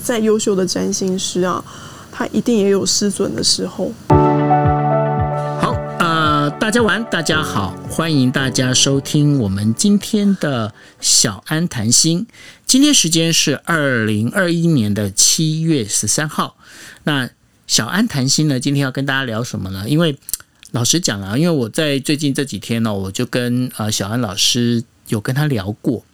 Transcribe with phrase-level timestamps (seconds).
[0.00, 1.64] 再优秀的占星师啊，
[2.10, 3.92] 他一定也有失准的时候。
[4.08, 12.26] 好，呃，大家晚，大家好，欢迎大家收听我们今天的小安谈心。
[12.66, 16.56] 今天时间是二零二一年的七月十三号。
[17.04, 17.30] 那
[17.68, 19.84] 小安谈心呢，今天要跟大家聊什么呢？
[19.88, 20.18] 因为
[20.72, 26.04] 老实讲啊，因为我在最近这几天呢，我就跟呃小安老师有跟他聊过。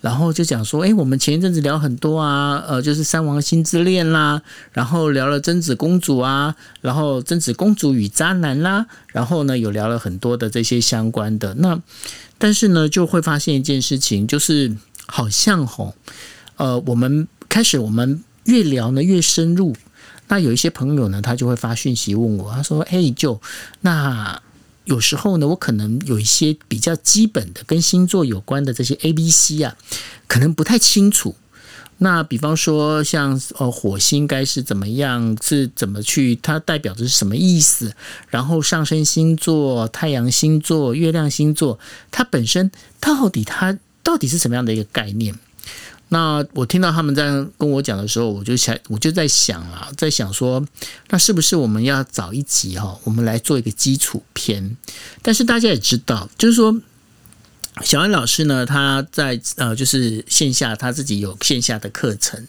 [0.00, 4.40] 然后就讲说，哎，我们前一阵子聊很多啊，呃，就是三王星之恋啦，
[4.72, 11.54] 然后聊了贞子公主啊，然后贞子公主与渣男啦，然后呢，有聊了很多的这些相关的。
[11.54, 11.80] 那
[12.38, 15.94] 但是呢，就会发现一件事情，就是好像吼，
[16.56, 19.74] 呃，我们开始我们越聊呢越深入，
[20.28, 23.40] 那有一些朋友呢，他就会发讯息问我，他说，哎，就
[23.80, 24.40] 那。
[24.88, 29.76] 有时候呢，我可能有一些比较基本的跟星座有关的这些 A、B、C 啊，
[30.26, 31.36] 可能不太清楚。
[31.98, 37.92] 那比方说，像呃火星该是怎么样，是怎么去，它代表的是什么意思？
[38.30, 41.78] 然后上升星座、太阳星座、月亮星座，
[42.10, 45.34] 它本身到底它到底是什么样的一个概念？
[46.10, 47.26] 那我听到他们在
[47.58, 50.64] 跟我讲的时候，我就想，我就在想啊，在想说，
[51.10, 54.76] 那是不是我们要找一集哈，我们来做一个基础篇？
[55.22, 56.80] 但是大家也知道，就是说，
[57.82, 62.46] 小安老师呢，他在呃，就是线下他自己有线下的课程。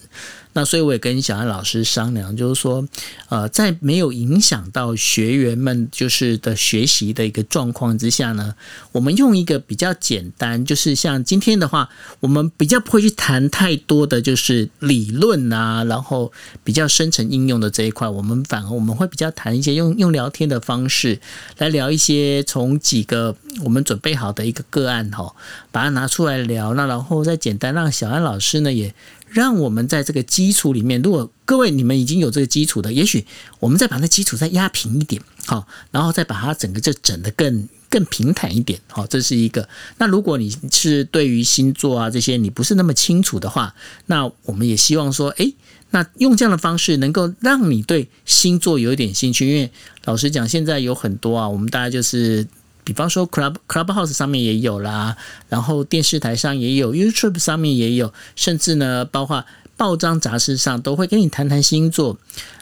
[0.54, 2.84] 那所以我也跟小安老师商量，就是说，
[3.30, 8.56] 呃，在没有影响到学员们就是的学习的一个状况之下呢，
[8.92, 11.88] 我们用一个比较简单，就是像今天的话，
[12.20, 16.32] 我们比较不会去谈太多的就是理论啊，然后
[16.64, 21.20] 比较深层应用的这一块，我们反而我们会比较谈一些用用聊天的方式
[21.60, 25.36] 来聊一些从几个我们准备好的一个个案哈，
[25.72, 28.96] 把它拿出来聊，那然后再简单让小安老师呢也。
[29.32, 33.26] 让我们在这个基础里面，如果各位你们已经有这个基础的，也许
[33.60, 39.68] 我们再把那基础再压平一点，好，然后再把它整个就整得更更平坦一点，好，这是一个。
[39.98, 43.74] 那如果你是对于星座啊这些你不是那么清楚的话，
[44.08, 45.56] 那我们也希望说，诶，
[45.92, 49.72] 那用这样的方式能够让你对星座有一点兴趣，因为
[50.06, 52.48] 老实讲，现在有很多啊，我们大家就是。
[52.90, 55.16] 比方说，Club Clubhouse 上面也有啦，
[55.48, 59.46] 然后电视台上也有，YouTube 上面也有，甚至呢，包括
[59.78, 62.18] 报章杂志上都会跟你谈谈星座。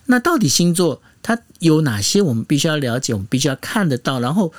[0.07, 4.19] 那到底星座它有哪些我们必须要了解，我们必须要看得到？
[4.19, 4.51] 然后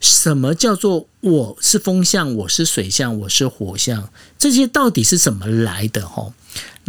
[0.00, 4.08] 什么叫做我是风象，我是水象，我是火象？
[4.38, 6.08] 这些到底是怎么来的？
[6.08, 6.32] 吼？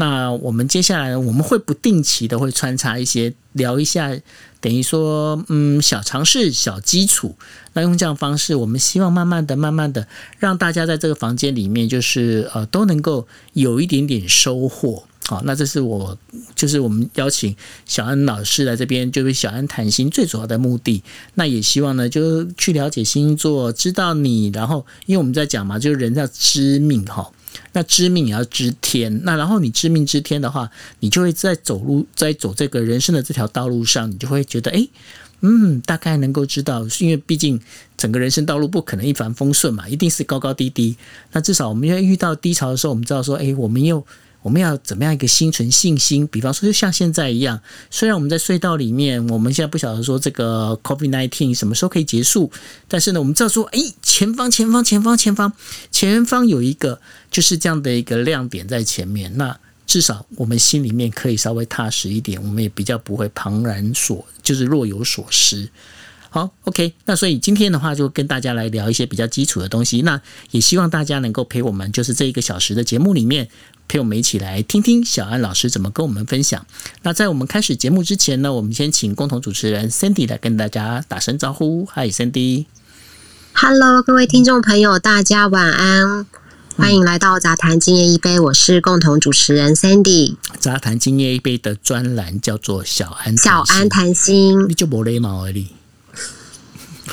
[0.01, 4.17] 那我们接下来我们会不定期的会穿插一些聊一下。
[4.59, 7.35] 等于说，嗯，小尝试、小基础，
[7.73, 10.07] 那用这样方式，我们希望慢慢的、慢慢的，
[10.39, 15.03] 让大家在这个房间里面，就是呃，都能够有一点点收获。
[15.27, 16.17] 好，那这是我，
[16.55, 21.03] 就是我们邀请小安老师来这边，就是小安谈心最主要的目的。
[21.35, 27.31] 那也希望呢，就去了解星座，知道你，然后，因为我们在讲嘛，就是人要知命哈。
[27.73, 34.87] 那知命也要知天，那然后你知命知天的话，你就会在走路，在走这个人生的这条道路上，你就会觉得，哎，
[35.41, 37.59] 嗯，大概能够知道，因为毕竟
[37.97, 40.95] 整个人生道路不可能一帆风顺嘛，一定是高高低低。
[41.31, 44.05] 那至少我们要遇到低潮的时候，我们知道说，哎，我们又。
[44.41, 46.25] 我们要怎么样一个心存信心？
[46.27, 52.51] 比方说，就像现在一样，虽然我们在隧道里面，我们现在不晓得说这个 COVID nineteen 什么时候可以结束，
[52.87, 55.53] 但是呢，我们知道说，哎，前方、前方、前方、前方、
[55.91, 56.99] 前方有一个
[57.29, 65.69] 就是这样的一个亮点在前面，那至少我们心里面可以稍微踏实一点，我们也比较不会旁然所，就是若有所失。
[66.33, 70.19] 好，OK，那所以今天的话就跟大家来聊一些比较基础的东西，那
[70.51, 73.49] 也希望大家能够陪我们，就是这一个小时的节目里面。
[73.89, 76.65] 陪我们一起来听听小安老师怎么跟我们分享。
[77.01, 81.85] 那在我们开始节目之前呢，我们先请共同主持人 Cindy 来跟大家打声招呼。
[81.93, 82.67] Hi，Cindy。
[83.53, 86.25] Hello，各位听众朋友，大家晚安，
[86.77, 88.39] 欢迎来到杂谈今夜一杯。
[88.39, 90.37] 我是共同主持人 Cindy。
[90.57, 95.80] 杂谈今夜一杯的专栏叫做小安小安谈心，你就没礼貌而已。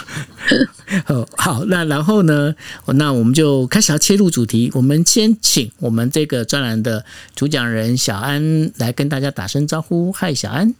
[1.37, 2.55] 好，那然后呢？
[2.87, 4.71] 那我们就开始要切入主题。
[4.75, 7.05] 我们先请我们这个专栏的
[7.35, 10.11] 主讲人小安来跟大家打声招呼。
[10.13, 10.75] 嗨，小安。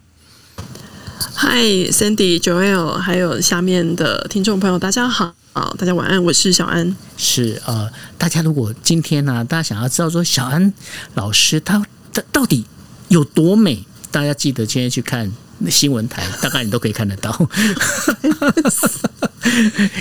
[1.35, 1.61] 嗨
[1.91, 5.35] ，Cindy、Joel，还有下面的听众朋友，大家好，
[5.77, 6.23] 大家晚安。
[6.23, 6.95] 我是小安。
[7.17, 10.73] 是呃，大家如果今天呢，大家想要知道说小安
[11.13, 12.65] 老师他他到底
[13.09, 15.31] 有多美，大家记得今天去看。
[15.67, 17.35] 新闻台大概你都可以看得到。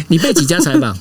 [0.09, 0.95] 你被几家采访？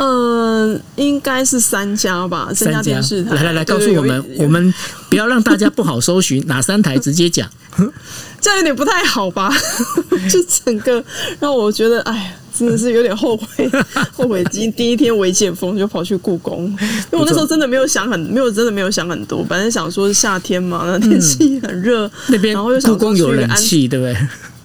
[0.00, 3.34] 呃，应该是三家吧，三家电视台。
[3.34, 4.72] 来来来，告诉我们，我们
[5.10, 7.46] 不要让大家不好搜寻，哪三台直接讲。
[8.40, 9.52] 这样有点不太好吧？
[10.32, 11.04] 就整个
[11.38, 13.70] 让我觉得，哎呀，真的是有点后悔，
[14.10, 24.16] 后悔今第一天微解封就跑去故宫，因为我那时候真的没有想很，没有真的没有想很多，本来想说夏天嘛，那天气很热，那边然后又想故宫有去个安冷气，对不对？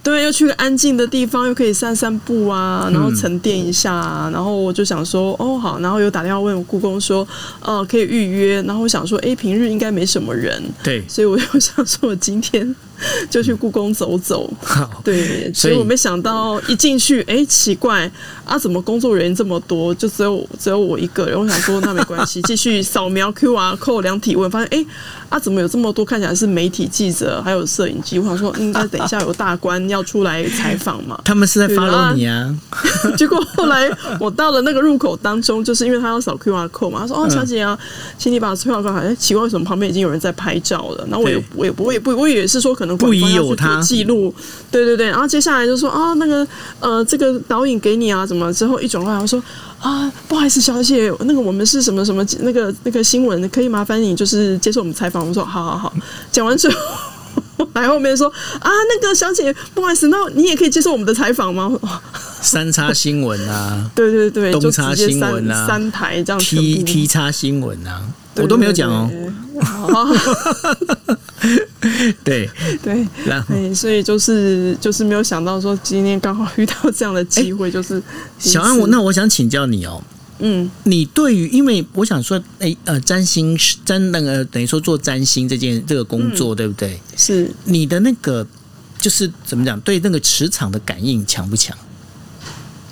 [0.06, 4.30] 对，又去个安静的地方，又可以散散步啊，然后沉淀一下、啊。
[4.32, 7.26] 然后我就想说，哦好，然后有打电话问我故宫说，
[7.60, 8.62] 呃，可以预约。
[8.62, 12.72] 然后我想说，哎，平日应该没什么人，对，所以我又想说，我今天
[13.30, 14.50] 就去故宫走走。
[15.04, 18.10] 对，所以我没想到一进去，哎，奇怪
[18.44, 21.38] 啊，怎么工作人员这么多，就只有只有我一个人。
[21.38, 24.86] 我想说，那没关系，继续扫描 QR code 量体温，发现哎
[25.28, 28.18] 啊，怎么有这么多看起来是媒体记者还有摄影机？
[28.18, 31.20] 我想说，应该等一下有大官要出来采访嘛。
[31.24, 32.54] 他们是在 follow 你啊。
[33.16, 37.78] 结果后来我到了那个入口当中，就是因为他要扫 QR code 嘛，他说：“哦，小姐啊，
[38.18, 41.06] 请你把 QR code。”哎，奇怪，为什么旁边已经有人在拍照了？
[41.10, 44.34] 然后我也我也不我也不我也是说可能不疑官方要去做有他记录，
[44.70, 45.06] 对对对。
[45.06, 46.46] 然后接下来就说啊，那个
[46.80, 49.42] 呃，这个导引给你啊，怎么之后一转过来我说
[49.80, 55.26] 啊，不好意思，小姐，那个我们是什么什么那个那个新闻，可以麻烦你就是接受我们采访。
[55.28, 55.92] 我说好好好，
[56.32, 56.76] 讲完之后。
[57.72, 58.28] 来后面说
[58.60, 61.68] 啊，那个小姐，不好意思，那你也可以接受我们的采访吗？
[61.82, 62.00] 哇
[62.40, 69.08] 三叉新闻啊对对 对，就东差直接三新闻啊三台这样全，T 部 T 叉新闻啊，对我都没有讲哦。
[69.10, 70.04] 对对对好
[72.24, 72.50] 对，
[72.82, 78.02] 对，然后对，所以就是就是没有想到说今天刚好遇到这样的机会，就是
[78.38, 80.02] 小安，我那我想请教你哦，
[80.40, 87.00] 嗯你对于，因为我想说，哎呃，占星师占那个等于说做占星这件这个工作，嗯对不对？
[87.16, 88.46] 是你的那个
[88.98, 91.76] 就是怎么讲，对那个磁场的感应强不强？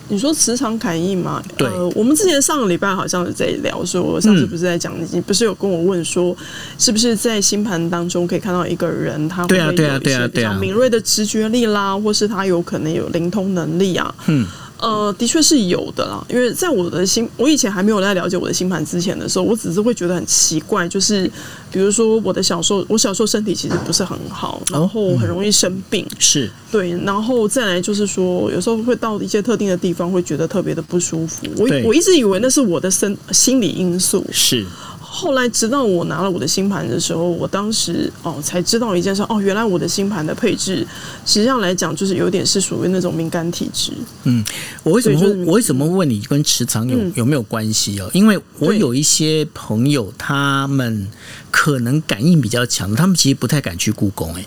[0.09, 1.43] 你说磁场感应嘛？
[1.57, 6.37] 对呃，我们之前上个礼拜好像是在聊说，我上次不是在讲，你不是有跟我问说，
[6.79, 14.15] 是不是在星盘当中可以看到一个人，他会不会对啊对啊有一些比对啊对啊较敏锐的直觉力啦，或是他有可能有灵通能力啊？
[14.27, 14.47] 嗯，
[14.85, 21.25] 呃，的确是有的啦，因为在我的心，我以前还没有在了解我的星盘之前的时候，我只是会觉得很奇怪，就是
[21.73, 26.51] 比如说我的小时候，我小时候身体其实不是很好，然后很容易生病，是。
[26.71, 31.47] 对，然后再来就是说，有时候会到一些特定的地方，会觉得特别的不舒服。
[31.57, 34.67] 我我一直以为那是我的身心理因素，是，
[35.17, 40.85] 后来直到我拿了我的星盘的时候，我当时哦才知道一件事，哦，原来我的星盘的配置，
[41.25, 43.93] 实际上来讲就是有点是属于那种敏感体质。
[44.25, 44.45] 嗯
[44.83, 48.11] 我为什么会对就是我为什么问你跟磁场有、嗯有没有关系哦？
[48.13, 51.07] 因为我有一些朋友，他们
[51.53, 54.35] 可能感应比较强，他们其实不太敢去故宫。
[54.35, 54.45] 哎，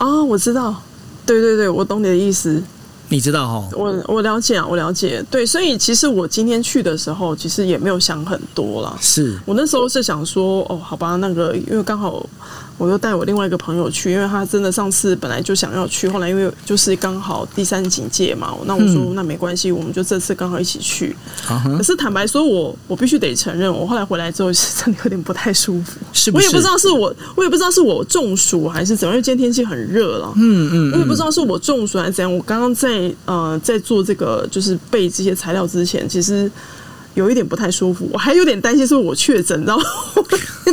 [0.00, 0.82] 哦，我知道，
[1.24, 2.62] 对对对，我懂你的意思。
[3.08, 3.68] 你知道哈、哦？
[3.76, 5.22] 我我了解啊，我了解。
[5.30, 8.96] 对，所以其实我今天去的时候，其实也没有想很多啦。
[9.00, 12.26] 是我那时候是想说，哦，好吧，那个因为刚好
[12.76, 21.16] 我又带我另外一个朋友去，因为他真的上次本来就想要去，后来因为就是刚好第三警戒嘛，那我说、那没关系，我们就这次刚好一起去。
[21.46, 25.98] 可，是坦白说我，我必须得承认，我后来回来之后是真的有点不太舒服。
[26.12, 26.46] 是不是？
[26.46, 30.32] 我也不知道是我，我也不知道是我中暑还是怎样，因为今天天气很热了。
[30.36, 32.34] 嗯嗯我也不知道是我中暑还是怎样。
[32.34, 36.50] 我刚刚在呃在做这个就是背这些材料之前，其实
[37.14, 39.82] 有一点不太舒服，我还有点担心是我确诊，然后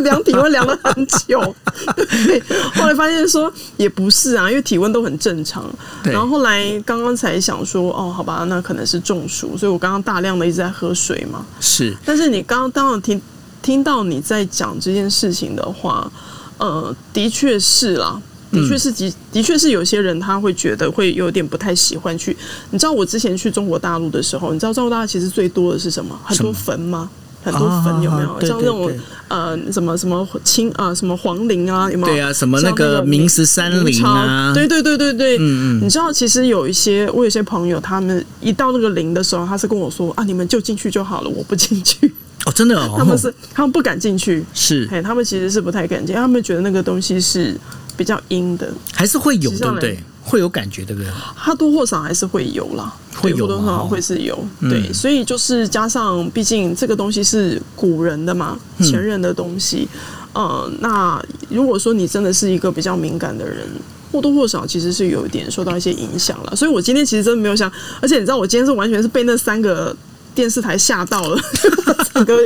[0.03, 1.55] 量体温量了很久。
[2.25, 2.41] 对，
[2.73, 5.69] 后来发现说也不是啊，因为体温都很正常。
[6.03, 11.45] 然后后来刚刚才想说，哦，好吧，那可能是中暑，所以我刚刚大量的一直在喝水嘛。
[11.59, 13.21] 是但是你刚刚当然听
[13.61, 16.11] 听到你在讲这件事情的话，
[16.57, 18.19] 呃，的确是啦。
[18.51, 22.35] 的确是的，的确是有些人他会觉得会有点不太喜欢去。
[22.71, 26.19] 你知道我之前去中国大陆的时候，你知道中国大陆其实最多的是什么？
[26.23, 27.09] 很多坟吗？
[27.43, 28.39] 很多坟有没有？
[28.41, 28.91] 像那种
[29.27, 32.13] 呃什么什么清啊什么皇陵啊有没有？
[32.13, 42.13] 对啊什么那个明十三陵啊对对对对对，嗯嗯你知道其实有一些我有些朋友，他们一到那个陵的时候，他是跟我说啊，你们就进去就好了，我不进去。
[42.45, 47.55] 哦，真的哦， 他们是他们不敢进去，是哎，他们其实是不太敢进，他们觉得那个东西是
[47.95, 50.03] 比较阴的，还是会有，实际上对不对？
[50.23, 51.11] 会有感觉，对不对？
[51.35, 59.87] 它多或少还是会有啦，会有多或少会是有，嗯对，所以就是加上，毕竟这个东西是古人的嘛，嗯前人的东西，
[60.33, 63.67] 呃，那如果说你真的是一个比较敏感的人。
[64.11, 67.71] 或多或少其实是有一点受到一些影响了，所以我今天其实真的没有想，
[68.01, 69.95] 而且你知道我今天是完全是被那三个
[70.33, 71.39] 电视台吓到了，
[72.13, 72.37] 整个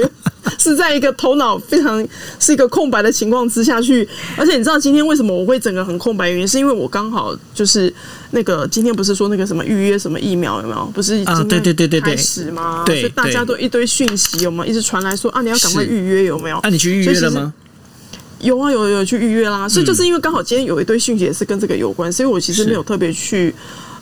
[0.58, 2.06] 是在一个头脑非常
[2.40, 6.30] 是一个空白的情况之下去，而且你知道今天为什么我会整个很空白？
[6.30, 7.94] 原因是因为我刚好就是
[8.32, 10.86] 那个今天不是说那个什么预约什么疫苗有没有？
[10.94, 12.84] 不是啊对对对对对开始吗？
[12.86, 14.72] 对所以大家都一堆讯息有没有？
[14.72, 16.58] 一直传来说啊，你要赶快预约有没有？
[16.58, 17.54] 啊，你去预约了吗？
[18.40, 23.54] 有啊，有有去预约啦，所嗯以就是因为刚好今天有一堆讯息也是跟这个有关，所以我其实没有特别去。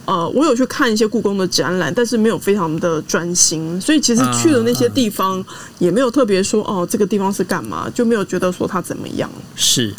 [0.05, 5.43] 呃，我有去看一些故宫的展览，但是没有非常的专心，所以其实去的那些地方
[5.79, 9.29] 也没有特别说哦，这个地方是干嘛，就没有觉得说它怎么样。
[9.55, 9.93] 是。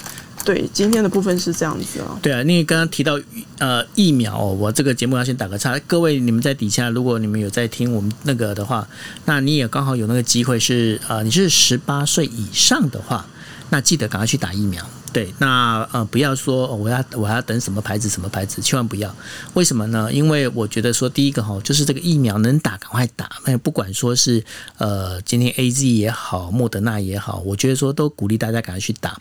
[0.45, 2.19] 对，今天的部分是这样子啊。
[2.21, 3.19] 对啊，因为刚刚提到
[3.59, 5.79] 呃疫苗、哦，我这个节目要先打个岔。
[5.87, 8.87] 各位你们在底下，如果你们有在听我们那个的话，
[9.25, 13.25] 那你也刚好有那个机会是呃你是十八岁以上的话，
[13.71, 14.87] 那记得赶快去打疫苗。
[15.15, 19.15] 对，那呃不要说、我要我还要等什么牌子什么牌子，千万不要。
[19.55, 20.13] 为什么呢？
[20.13, 24.45] 因为我觉得说第一个哈，就是这个疫苗能打赶快打，那不管说是
[24.79, 29.21] 呃今天 A Z 也好，莫德纳也好，我觉得说都鼓励大家赶快去打。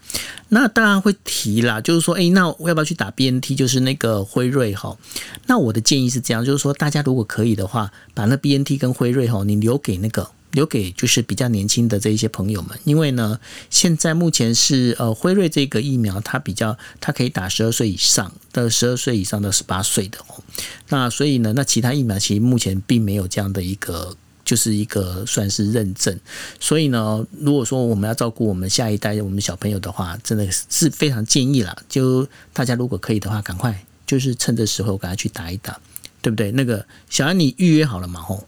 [0.50, 3.54] 那当然会提啦，就是说，诶，那我要不要去打 B N T？
[3.54, 4.98] 就是那个辉瑞哈。
[5.46, 20.42] 那我的建议是这样，就是说，大家如果可以的话，把那 B N T 跟辉瑞哈，你留给那个留给就是比较年轻的这一些朋友们，因为呢，现在目前是呃辉瑞这个疫苗，它比较它可以打十二岁以上的十二岁以上的十八岁的哦。
[20.90, 24.16] 那所以呢，那其他疫苗其实目前并没有这样的一个。
[24.46, 26.20] 就是一个算是认证，
[26.60, 31.74] 所以呢，如果说我们要照顾我们下一代我们小朋友的话，真的是非常建议啦。
[31.88, 35.80] 就大家如果可以的话，赶快就是趁这时候赶快去打一打，
[36.22, 36.52] 对不对？
[36.52, 38.20] 那个小安，你预约好了吗？
[38.20, 38.46] 吼，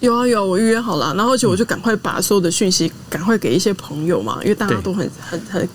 [0.00, 5.68] 有啊有，我预约好了，然后而且我就赶快把所有的讯息赶快给一些朋友嘛，因为大家都很很很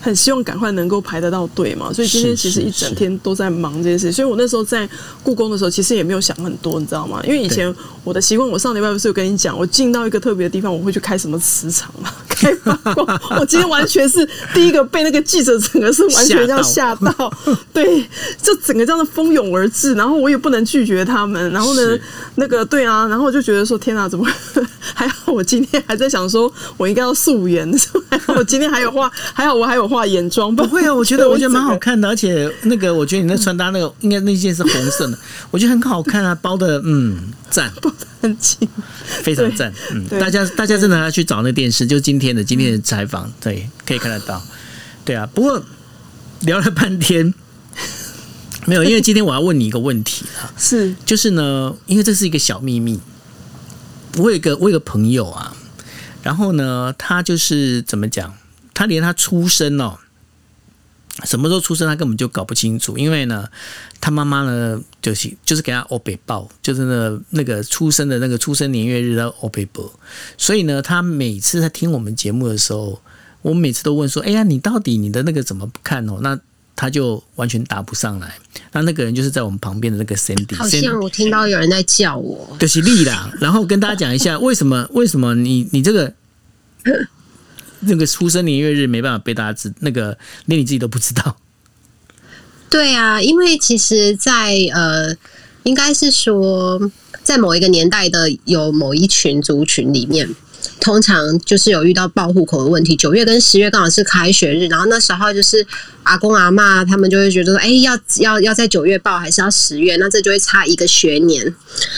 [0.00, 4.88] 很希望赶快能够排得到队嘛，所以今天其实一整天都在忙这件事，所以我那时候在
[5.22, 7.20] 故宫的时候，其实也没有想很多，你知道吗？
[7.24, 13.20] 因为以前我的习惯，我上礼拜不是有跟你讲，我进到一个特别的地方，我会去开什么磁场嘛， 开发光。
[13.38, 17.32] 我今天完全是第一个被那个记者整个是完全这样吓到，
[17.72, 18.02] 对，
[18.42, 21.98] 就整个这样的蜂拥而至，然后我也不能拒绝他们，然后呢，
[22.36, 24.26] 那个对啊，然后我就觉得说天哪，怎么
[24.94, 25.32] 还好？
[25.32, 27.70] 我今天还在想说，我应该要素颜，
[28.10, 35.18] 还好我今天还有化，还好我还有化眼妆，不不会啊，我觉得我觉得蛮好看的，而且那个我觉得你那穿搭那个应该那件是红色的，
[35.50, 37.16] 我觉得很好看啊，包的嗯
[37.50, 37.70] 赞，
[38.20, 38.68] 很紧。
[39.22, 44.42] 非常赞，嗯，大家大家真的要去找那电视，就今天的今天的采访，对，可以看得到，
[45.04, 45.62] 对啊，不过
[46.40, 47.32] 聊了半天。
[48.66, 50.94] 没有，因为今天我要问你一个问题啊， 是。
[51.06, 53.00] 就是呢，因为这是一个小秘密，
[54.18, 55.56] 我有一个我有一个朋友啊，
[56.22, 58.34] 然后呢，他就是怎么讲，
[58.74, 59.98] 他连他出生哦，
[61.24, 63.46] 什么时候出生他根本就搞不清楚，因为呢，
[64.00, 69.90] 他妈妈呢就是就是给他欧北报，就是那那个出生的那个出生年月日的欧北报，
[70.36, 73.00] 所以呢，他每次在听我们节目的时候，
[73.42, 76.18] 我每次都问说，哎呀，你到底你的那个怎么不看哦？
[76.22, 76.38] 那
[76.76, 78.34] 他就完全答不上来。
[78.72, 83.30] 那那个人就是在我们旁边的那个 Sandy，好像我听到有人在叫我，就是力啦。
[83.38, 86.14] 然后跟大家讲一下，为什么为什么你你这个
[87.80, 91.36] 那个出生年月日没办法被大家知，那个连你自己都不知道。
[92.68, 95.16] 对啊，因为其实在，呃，
[95.64, 96.80] 应该是说，
[97.24, 100.28] 在某一个年代的有某一群族群里面，
[100.78, 102.94] 通常就是有遇到报户口的问题。
[102.94, 105.66] 九月跟十月刚好是开学日，然后那时候就是
[106.04, 109.96] 阿公阿嬷他们就会觉得说，哎、要要要在九月报还是要十月？
[109.96, 111.52] 那这就会差一个学年，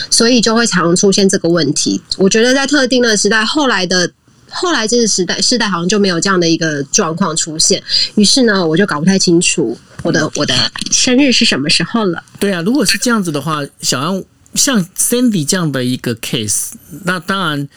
[0.09, 2.01] 所以就会常出现这个问题。
[2.17, 4.11] 我觉得在特定的时代，后来的。
[4.53, 7.81] 后来这个时代世代好像就没有这样的一个状况出现，
[8.15, 10.53] 于是呢，我就搞不太清楚我的我的
[10.91, 12.23] 生日是什么时候了。
[12.39, 16.73] 对啊，如果是这样子的话，小安像 Sandy 这样的一个 case，
[17.05, 17.67] 那当然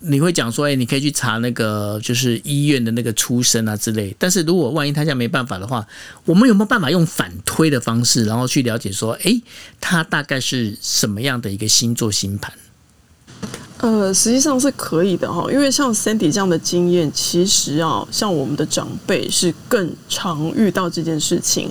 [0.00, 4.14] 你会讲说，哎、你可以去查那个就是医院的那个出生啊之类。
[4.18, 5.86] 但是如果万一他现在没办法的话，
[6.24, 9.40] 我们有没有办法用反推的方式，然后去了解说，哎、
[9.80, 12.52] 他大概是什么样的一个星座星盘？
[13.78, 21.70] 呃，实际上是可以的哈，因为像 Sandy 这样的经验，其实啊，像我们的长辈是更常遇到这件事情。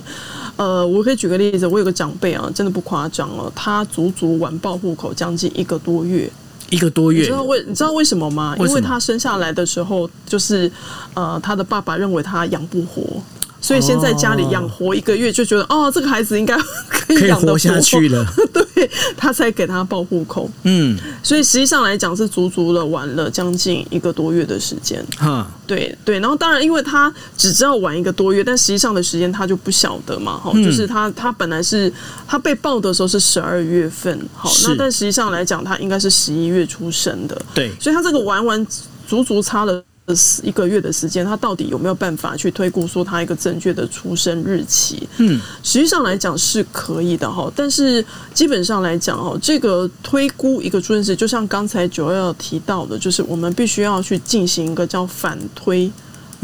[0.56, 6.30] 呃，我可以举个例子，我有个长辈啊，真的不夸张了，他足足晚报户口将近一个多月。
[6.70, 8.56] 一个多月你知，道为你知道为什么吗？
[8.58, 10.70] 因为他生下来的时候，就是
[11.12, 13.02] 呃，他的爸爸认为他养不活。
[13.64, 16.54] 所以先在家里养活一个月，就觉得哦，这个孩子应该
[16.86, 18.22] 可以养得活下去了。
[18.52, 20.50] 对他才给他报户口。
[20.64, 25.02] 嗯，所以实际上来讲是足足的玩了将近一个多月的时间。
[25.16, 31.90] 哈，对对，然后当然，因为他只知道玩一个多月，但实际上的时间他就不晓得嘛，哈、嗯就是他他本来是
[32.28, 38.66] 他被报的时候是十二月份，好，那但实际上来讲，他应该是十一月出生的，对，所以他这个玩完
[39.06, 39.82] 足足差了。
[40.42, 45.08] 一个月的时间，他到底有没有办法去推估说他一个正确的出生日期？
[45.16, 55.90] 嗯，实际上来讲是可以的哈，但是基本上来讲哦，这个推估一个出生时，就像刚才九幺提到的，就是我们必须要去进行一个叫反推。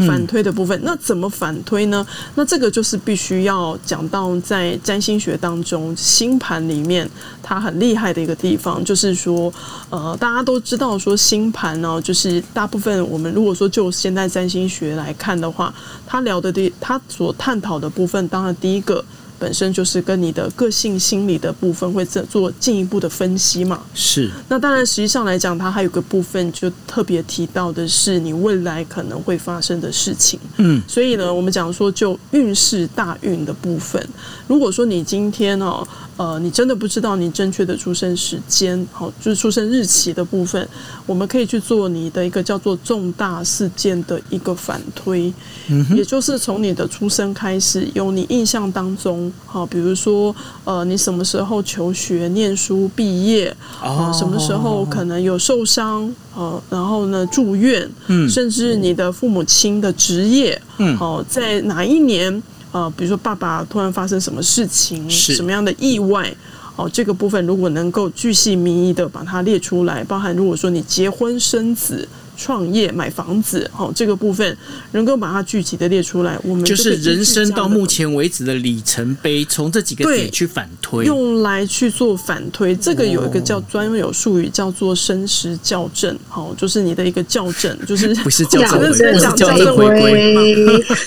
[0.07, 2.07] 反推的部分，那怎么反推呢？
[2.35, 7.09] 那这个就是必须要讲到在占星学当中，星盘里面
[7.43, 9.53] 它很厉害的一个地方，就是说，
[9.91, 15.73] 呃，大家都知道说星盘呢，就是大部分我们如果说就现在占星学来看的话，
[16.07, 19.05] 他聊的第他所探讨的部分，当然第一个。
[19.41, 23.81] 本身就是跟你的个性心理的部分会做做进一步的分析嘛？
[23.95, 24.31] 是。
[24.49, 30.39] 那当然，实际上来讲，它还有个部分就特别提到的是你未来可能会发生的事情。
[30.59, 30.83] 嗯。
[30.87, 34.07] 所以呢，我们讲说就运势大运的部分，
[34.47, 35.87] 如果说你今天哦，
[36.21, 40.69] 呃，你真的不知道你正确的出生时间，好，就是出生日期的部分，
[41.07, 45.33] 我们可以去做你的一个叫做重大事件的一个反推，
[45.69, 49.33] 嗯也就是从你的出生开始，由你印象当中。
[49.47, 53.57] 好，比如说，呃，你什么时候求学、念书、毕业？
[53.83, 56.15] 哦，什么时候可能有受伤？
[56.37, 57.91] 呃，然后呢，住院？
[58.09, 60.61] 嗯，甚至你的父母亲的职业？
[60.77, 62.43] 嗯，好，在哪一年？
[62.73, 65.09] 呃，比如说爸爸突然发生什么事情？
[65.11, 66.33] 什么样的意外？
[66.77, 72.09] 哦，这个部分如果能够巨细靡遗的把它列出来，包含如果说你结婚生子。
[72.41, 74.57] 创业买房子，哦，这个部分
[74.93, 82.75] 能够把它具体的列出来，我们就是人生到目前为止的里程碑，从这几个点去反推，用来去做反推。
[82.75, 90.35] 这个有一个叫专有术语，叫做生时校正，好，就是你的一个校正， 就是不是校正，讲校正回归，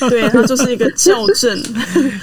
[0.08, 1.60] 对， 它就是一个校正，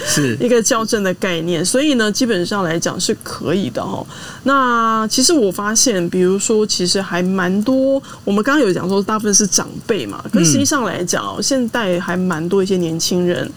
[0.06, 1.64] 是 一个校正的概念。
[1.64, 4.06] 所以呢，基本上来讲是可以的哈。
[4.44, 8.99] 那其实我发现，比如说，其实还蛮多，我们刚刚有讲说。
[9.02, 13.50] 大部分是长辈嘛，可实际上来讲，现在还蛮多一些年轻人。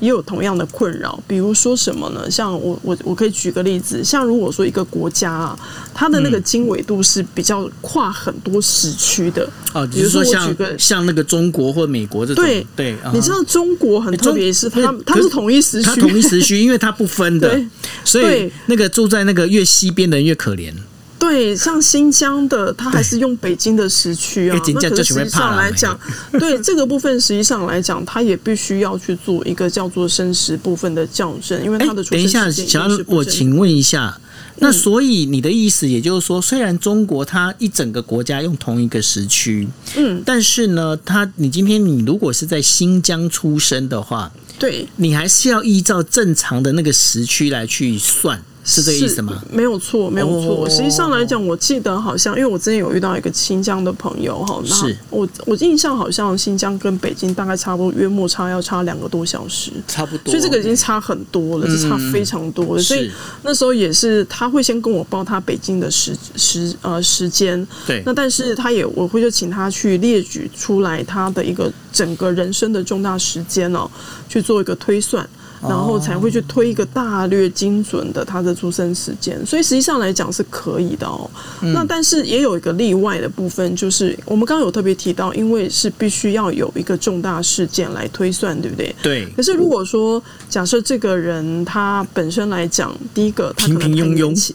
[0.00, 2.30] 也有同样的困扰，比如说什么呢？
[2.30, 5.58] 像我我我可以举个例子，像如果说一个国家啊，
[5.92, 17.60] 它的那个经纬度是比较跨很多时区的哦，比如说像像那个中国或美国这种，对对，你知道中国很特别，是它它是统一时区，统一时区，因为它不分的，
[18.02, 20.72] 所以那个住在那个越西边的人越可怜。
[21.20, 24.58] 对，像新疆的，它还是用北京的时区啊。
[24.74, 25.96] 那可是实际上来讲，
[26.32, 34.18] 对这个部分实际上来讲，它也必须要去做一个叫做生时部分的校正，因为它的等一下，小安，我请问一下，
[34.60, 48.42] 那所以你的意思也就是说，虽然中国它一整个国家用同一个时区，嗯，但是呢，它你今天你如果是在新疆出生的话，对你还是要依照正常的那个时区来去算。
[48.62, 49.42] 是这个意思吗？
[49.50, 50.68] 没有错，没有错。
[50.68, 60.30] 实际上来讲，我记得好像，因为我之前有遇到一个新疆的朋友哈，那我我印象好像新疆跟北京大概差不多，约莫差要差两个多小时，差不多。
[60.30, 62.82] 所以这个已经差很多了，是差非常多的。
[62.82, 63.10] 所以
[63.42, 68.02] 那时候也是，他会先跟我报他北京的时时呃时间，对。
[68.04, 73.90] 那但是他也我会就请他去列举出来他的一个整个人生的重大时间哦，
[74.28, 75.26] 去做一个推算。
[75.62, 81.30] 然后才会去推一个大略精准的他的出生时间，所以实际上来讲是可以的哦。
[81.60, 88.94] 那但是也有一个例外的部分，就是我们刚刚有特别提到，因为是必须要有一个重大事件来推算，对不对？
[89.02, 89.26] 对。
[89.36, 94.52] 可是如果说假设这个人他本身来讲，第一个他平平庸庸，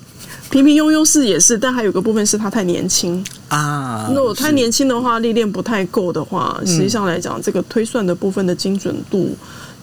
[0.50, 4.10] 平平庸庸是也是，但还有个部分是他太年轻啊。
[4.14, 9.36] 那我太年轻的话，历练不太够的话，实际上来讲，这个推算的部分的精准度。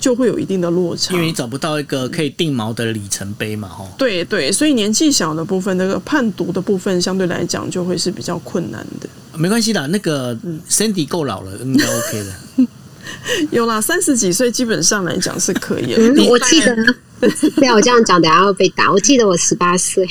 [0.02, 3.88] 就会有一定的落差，因为你找不到一个可以定锚的里程碑嘛，吼。
[3.96, 9.08] 对对，所以年纪小的部分，那个判读的部分，相对来讲就会是比较困难的。
[9.36, 10.36] 没关系的，那个
[10.68, 12.66] Cindy 够老了，应该 OK 的。
[13.52, 15.94] 有啦，三十几岁基本上来讲是可以。
[16.28, 16.74] 我记得，
[17.54, 18.90] 不要我这样讲，等下要被打。
[18.90, 20.04] 我记得我十八岁。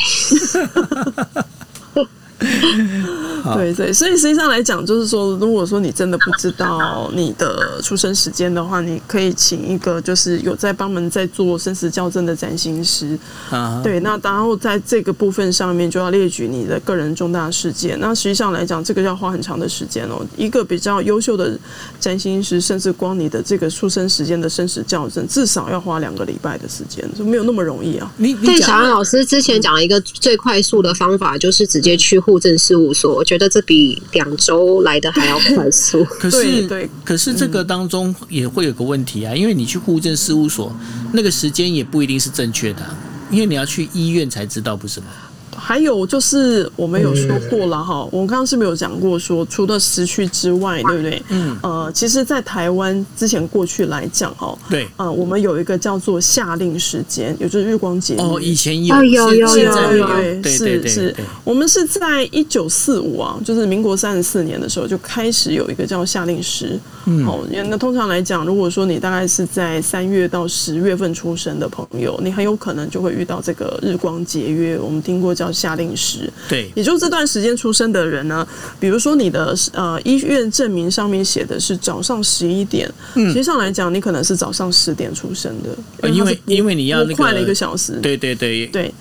[3.56, 13.18] 对对，所以实际上来讲，就是说，如果说你真的不知道你的出生时间的话，你可以请一个就是有在帮忙在做生死校正的占星师
[13.50, 13.82] 啊。
[13.84, 18.00] 对，那然后在这个部分上面就要列举你的个人重大事件。
[18.00, 20.24] 那实际上来讲，这个要花很长的时间哦。
[20.38, 21.58] 一个比较优秀的
[22.00, 28.12] 占星师，甚至光你的这个出生时间的生死校正，至少要花两个礼拜的时间，就没有那么容易啊。
[28.18, 33.16] 你对小安老师之前讲了一个最快速的方法，就是直接去户政事务所。
[33.16, 36.04] 我觉得这比两周来的还要快速。
[36.20, 40.76] 可是，对，可是这个当中也会有个问题啊，因为你去户政事务所，
[41.14, 42.82] 那个时间也不一定是正确的，
[43.30, 45.08] 因为你要去医院才知道，不是吗？
[45.56, 51.24] 还有就是我们有说过了哈，我们刚刚是不是有讲过说，除了时区之外，对不对？
[51.30, 66.80] 嗯呃，其实，在台湾之前过去来讲哈，对呃，我们有一个叫做夏令时间，也就是日光节哦，以前有哦有有有有对对是是对对，我们是在一九四五啊，就是民国三十四年的时候就开始有一个叫夏令时。
[67.06, 74.78] 嗯哦，那通常来讲，如果说你大概是在三月到十月份出生的朋友，你很有可能就会遇到这个日光节约。
[74.78, 76.70] 我们听过叫夏令时，对。
[76.76, 78.48] 也就是这段时间出生的人呢，
[78.80, 85.70] 比如说你的呃医院证明上面写的是早上十一点，实际上来讲，你可能是早上十点出生的，
[86.02, 88.68] 呃因为因为你要那个快了一个小时，对对对。
[88.68, 88.94] 对，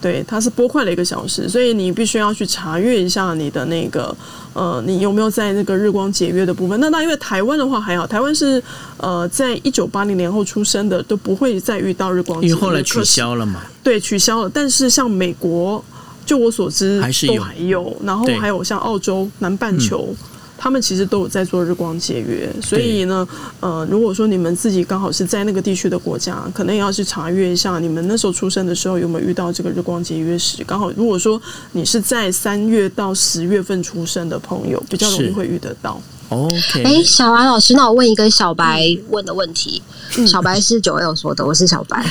[0.00, 4.14] 对，它是拨快了一个小时，所以你必须要去查阅一下你的那个
[4.52, 6.78] 呃，你有没有在那个日光节约的部分。
[6.78, 8.62] 那那因为台湾的话还好，台湾是
[8.98, 14.50] 呃在一九八零年后出生的都不会再遇到日光节约，因为后来取消了嘛，对，取消了。
[14.52, 15.82] 但是像美国，
[16.24, 20.14] 就我所知，都还是有还有，然后对还有像澳洲南半球。
[20.58, 23.26] 他们其实都有在做日光节约，所以呢，
[23.60, 30.64] 呃，如果说你们自己刚好是在那个地区的国家，可能也要去查阅一下，你们那时候出生的时候有没有遇到这个日光节约时。
[30.64, 31.40] 刚好，如果说
[31.72, 36.00] 你是在三月到十月份出生的朋友，比较容易是会遇得到。
[36.28, 39.80] OK，哎，小白老师，那我问一个小白问的问题。
[40.26, 42.04] 小白是九六说的，我是小白。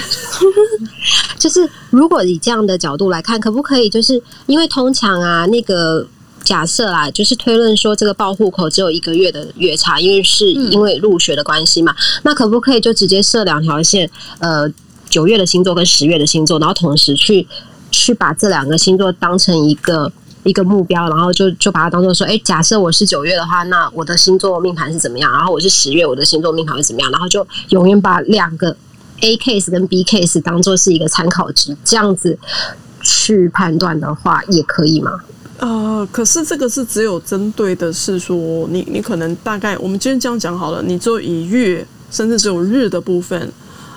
[1.38, 3.90] 就是如果以这样的角度来看，可不可以？
[3.90, 6.08] 就是因为通常啊，那个
[6.46, 11.94] 假设啦，就是推论说这个报户口只有一个月的月差，因为是因为入学的关系嘛。
[12.24, 14.10] 那可不可以就直接设两条线？
[14.40, 14.72] 呃，
[15.10, 17.46] 九月的星座跟十月的星座，然后同时去
[17.92, 20.10] 去把这两个星座当成一个。
[20.46, 25.32] 一个目标，然后就就把它当做说，哎，假设我是九月的话，那我的星座命盘是怎么样？
[25.32, 27.10] 然后我是十月，我的星座命盘是怎么样？
[27.10, 28.78] 然后就永远把两个
[29.22, 32.38] A case 跟 B case 当做是一个参考值，这样子
[33.02, 35.22] 去判断的话，也可以吗？
[35.58, 43.52] 呃，可是这个是只有针对的是说，你你可能大概我们今天这样讲好了，你只有以月甚至只有日的部分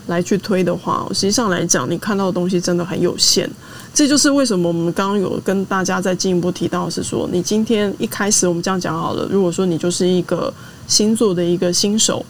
[0.07, 3.51] 来去推的话，实际上来讲，你看到的东西真的很有限。
[3.93, 10.53] 这就是为什么我们刚刚有跟大家再进一步提到，是说你今天一开始我们这样讲好了，如果说你就是一个
[10.87, 12.25] 星座的一个新手。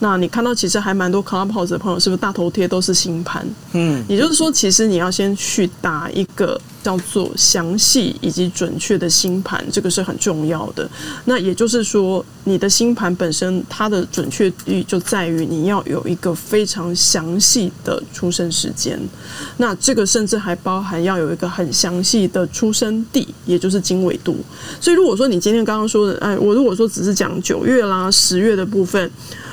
[0.00, 3.46] 那你看到其实还蛮多 Clubhouse 的朋友，是不是大头贴都是星盘？
[3.72, 10.88] 嗯，也就是说，其实你要先去打一个叫做详细以及准确的星盘，这个是很重要的。
[11.26, 18.98] 那也就是说，你的星盘本身它的准确率就在于你要有一个非常详细的出生时间。
[19.58, 24.36] 那这个甚至还包含要有一个很详细的出生地，也就是经纬度。
[24.80, 29.10] 所以如果说你今天刚刚说的，哎，我如果说只是讲九月啦、十月的部分，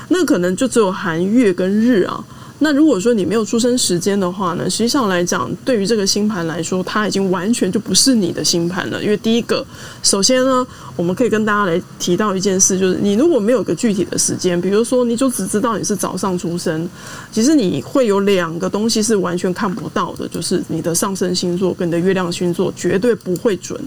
[0.09, 2.23] 那可能就只有含月跟日啊。
[2.59, 8.99] 那如果说你没有出生时间的话呢，实际上来讲，对于这个星盘来说，它已经完全就不是你的星盘了。
[9.03, 9.63] 因为第一个，
[10.01, 10.65] 首先呢，
[10.95, 16.89] 我们可以跟大家来提到一件事，就是你如果没有个具体的时间，比如说你就只知道你是早上出生，
[17.31, 23.79] 其实你会有两个东西是完全看不到的，就是你的上升星座跟你的月亮星座绝对不会准。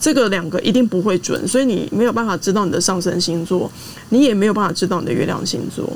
[0.00, 3.70] 这个两个一定不会准，所以你没有办法知道你的上升星座，
[4.10, 5.88] 你也没有办法知道你的月亮星座。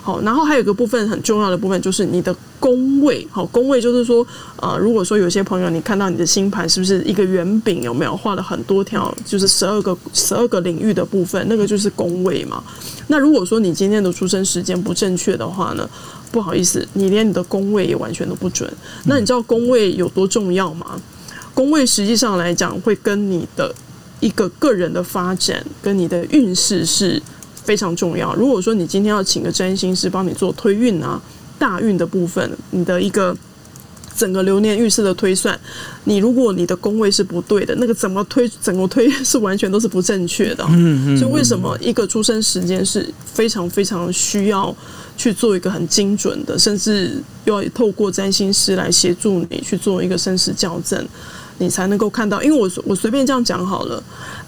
[0.00, 3.26] 好，然后还有一个部分很重要的部分就是你的宫位。
[3.30, 12.62] 好，宫位就是说，呃，如果说有些朋友你看到你的星盘是不是一个圆饼，有没有画了很多条，就是十二个十二个领域的部分，那个就是宫位嘛。
[13.08, 15.86] 那如果说你今天的出生时间不正确的话呢，
[16.30, 18.72] 不好意思，你连你的宫位也完全都不准。
[19.04, 20.98] 那你知道宫位有多重要吗？
[21.58, 23.74] 宫位实际上来讲，会跟你的
[24.20, 27.20] 一个个人的发展跟你的运势是
[27.64, 28.32] 非常重要。
[28.36, 31.20] 如果说你今天要请个占星师帮你做推运啊、
[31.58, 33.36] 大运的部分，你的一个
[34.16, 35.58] 整个流年运势的推算，
[36.04, 40.64] 你如果你的宫位是不对的，那个怎么推，整个推 是完全都是不正确的。
[40.68, 44.72] 嗯嗯，所以为什么一个出生时间是非常非常需要
[45.16, 51.04] 去做一个很精准的，甚至要透过占星师来协助你去做一个生死校正，
[51.58, 52.42] 你才能够看到。
[52.42, 54.02] 因为我我随便这样讲好了，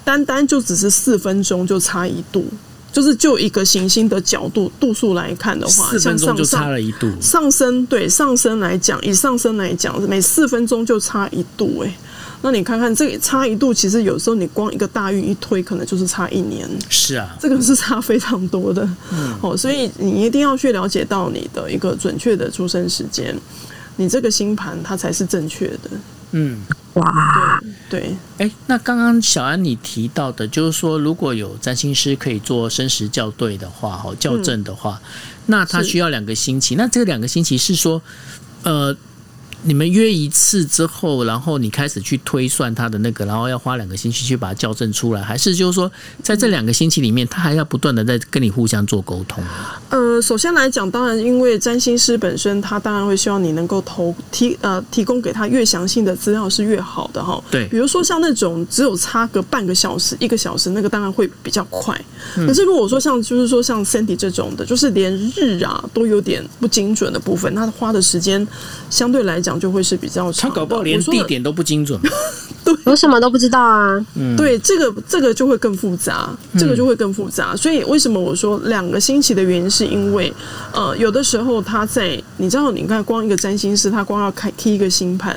[0.05, 2.45] 单单就只是四分钟就差一度，
[2.93, 11.97] 就是就一个行星的角度度数来看的话，四分钟就差了一度，上升对上升来讲，以上升来讲，每四分钟就差一度哎、
[12.43, 16.69] 那你看看这个差一度，其实有时候你光一个大运一推，可能就是差一年。
[16.89, 18.89] 是啊，这个是差非常多的，
[19.41, 23.37] 哦，所以你一定要去了解到你的一个准确的出生时间，
[23.97, 25.91] 你这个星盘它才是正确的。
[26.33, 26.59] 嗯。
[26.95, 35.01] 哇，对，哎，那刚刚小安你提到的，就是说如果有占星师可以做生时校对的话，哦，校正的话，
[35.47, 36.75] 那他需要两个星期。
[36.75, 38.03] 那这两个星期是说，
[38.65, 38.97] 呃，
[39.63, 45.91] 你们约一次之后，然后你开始去推算他的那个，然后要花两个星期去把它校正出来，还是就是说
[46.23, 49.43] 在这两个星期里面，他还要不断的在跟你互相做沟通？
[49.91, 57.43] 呃，首先来讲，当然因为占星师本身，他当然会希望你能够投提呃提供给他越详细的资料是越好的哈。
[57.51, 61.99] 对比如说像那种只有差个半个小时、一个小时，那个当然会比较快。
[62.35, 68.47] 可是如果说像就是说像 Sandy 这种的，就是连日啊都有点不精准的部分，他花的时间
[68.89, 70.51] 相对来讲就会是比较长。
[70.51, 72.01] 他搞不好连地点都不精准。
[72.85, 74.05] 我什么都不知道啊。
[74.37, 77.55] 对，这个这个就会更复杂，这个就会更复杂。
[77.57, 80.33] 所以为什么我说两个星期的原因，是因为
[80.73, 85.37] 呃，有的时候他在你知道，你看光一个占星师，他光要开 key 一个星盘，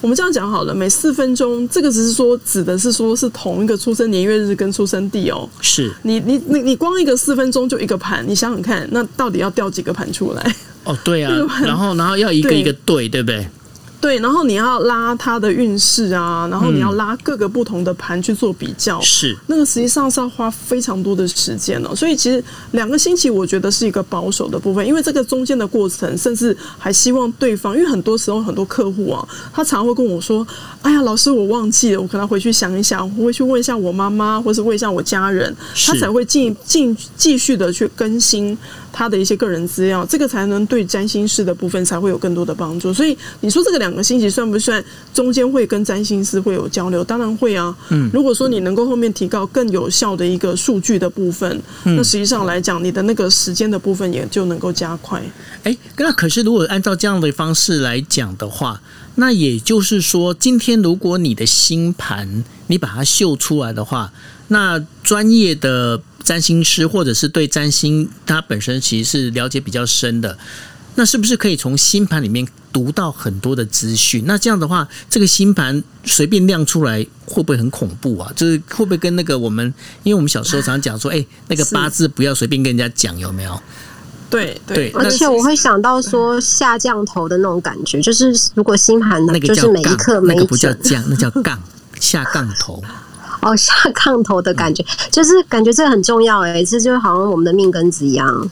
[0.00, 5.48] 我们这样讲好了，每四分钟，这个只是说指的是说是同一个出生年月日跟出生地哦。
[5.60, 10.56] 是你你你你光一个四分钟就一个盘，你想想看，那到底要掉几个盘出来？
[10.84, 11.32] 哦，对啊
[11.64, 13.46] 然后然后要一个一个对，对不对？
[14.04, 19.00] 对，然后你要拉他的运势啊，然后你要拉各个不同的盘去做比较。
[19.00, 30.46] 是那个实际上是要花非常多的时间哦，所以其实两个星期我觉得是一个保守的部分，因为这个中间的过程，甚至还希望对方，因为很多时候很多客户啊，他常会跟我说
[30.82, 38.58] ：“哎呀，老师，我忘记了，我可能回去想一想，我会去问一下我妈妈，或是问一下我家人，他才会进进继续的去更新
[38.96, 42.94] 他的一些个人资料，这个才能对占星师的部分才会有更多的帮助。
[42.94, 47.02] 所以你说这个两个星期算不算中间会跟占星师会有交流？
[47.02, 47.76] 当然会啊。
[47.88, 55.20] 嗯，如果说你能够后面提高更有效的一个数据的部分，那实际上来讲，你的那个时间的部分也就能够加快。
[55.64, 58.80] 哎，那可是如果按照这样的方式来讲的话，
[59.16, 64.12] 那也就是说，今天如果你的星盘你把它秀出来的话，
[64.48, 70.36] 那专业的占星师或者是对占星他本身其实是了解比较深的，
[70.94, 74.24] 那是不是可以从星盘里面读到很多的资讯？
[74.26, 78.32] 那这样的话，这个星盘随便亮出来会不会很恐怖啊？
[78.34, 83.60] 就是会不会跟那个我们，因为我们小时候常讲说，哎、那个八字不要随便跟人家讲，有没有？
[84.30, 91.62] 对对而且我会想到说下降头的那种感觉，就是如果星盘的那个叫就是每一杠刻每一那个不叫降，那叫杠，
[92.00, 92.82] 下杠头。
[93.44, 98.50] 哦下炕头的感觉， 就是感觉这很重要哎，这就好像我们的命根子一样。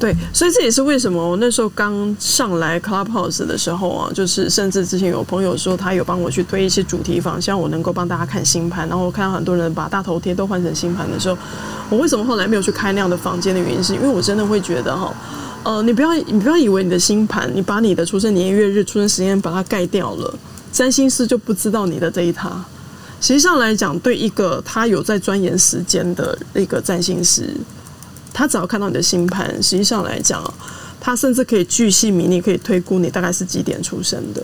[0.00, 8.88] 对，所以这也是为什么我那时候刚上来 Clubhouse 的时候啊，就是甚至之前有朋友说他有帮我去推一些主题房，希望我能够帮大家看星盘。
[8.88, 11.36] 然后我看到很多人把大头贴都换成星盘的时候，
[11.90, 15.12] 我为什么后来没有去开那样的房间的原因，是因为我真的会觉得哈，
[15.64, 20.32] 呃，你不要你不要以为你的星盘，你把你的出生年月日、出生时间把它盖掉了，
[20.70, 22.64] 占星师就不知道你的这一塌。
[23.20, 27.52] 实际上来讲，对一个他有在钻研时间的一个占星师，
[28.32, 30.42] 他只要看到你的星盘，实际上来讲，
[31.00, 34.42] 他甚至可以据细靡遗，可以推估你大概是几点出生的，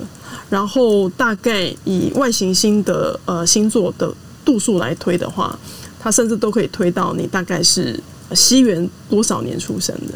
[0.51, 4.13] 然后大概以外行星的呃星座的
[4.45, 5.57] 度数来推的话，
[6.01, 7.99] 他甚至都可以推到你大概是
[8.35, 10.15] 西元多少年出生的。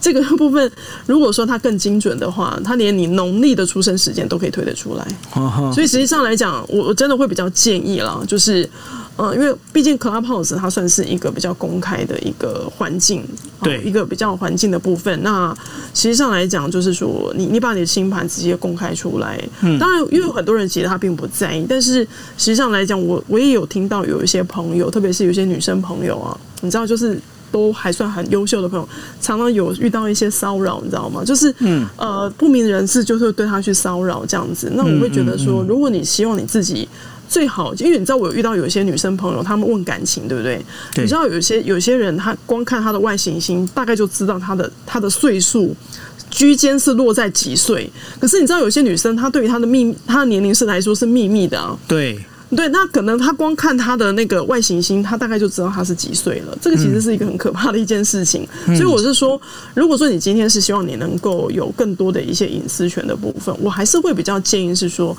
[0.00, 0.70] 这个部分，
[1.06, 5.06] 如果说它更精准的话，它连你农历的出生时间都可以推得出来。
[5.72, 8.68] 所以实际上来讲，我我真的会比较建议啦，就是，
[9.16, 13.22] 呃，因为毕竟 Clubhouse 它算是一个比较公开的一个环境，
[13.58, 15.20] 哦对一个比较环境的部分。
[15.22, 15.52] 那
[15.94, 19.42] 实际上来讲，就是说你你把你的星盘直接公开出来，
[19.80, 22.02] 当然，因为很多人其实他并不在意，但是
[22.36, 27.20] 实际上来讲，我我也有听到有一些朋友，特别是有一些女生朋友啊，你知道，就是。
[27.50, 28.88] 都还算很优秀的朋友，
[29.20, 31.24] 常常有遇到一些骚扰，你知道吗？
[31.24, 34.72] 就是嗯，呃，不明人士就是会对他去骚扰这样子。
[34.74, 36.88] 那我会觉得说，如果你希望你自己
[37.28, 40.64] 最好，因为你知道我有遇到有一些女生朋友，她们问感情，对不对？
[40.94, 45.74] 对你知道有些有些人，他光看他的外行星，大概就知道他的他的岁数。
[46.30, 47.90] 居间是落在几岁？
[48.20, 51.74] 可是你知道，有些女生她对于她的秘密，她的年龄是来说是秘密的啊。
[51.88, 52.22] 对，
[52.56, 56.58] 对，那可能他光看他的那个外行星，他大概就知道他是几岁了。
[56.60, 58.48] 这个其实是一个很可怕的一件事情。
[58.66, 59.40] 所以我是说，
[59.74, 65.16] 如果说你今天是希望你能够有更多的一些隐私权的部分，我还是会比较建议是说。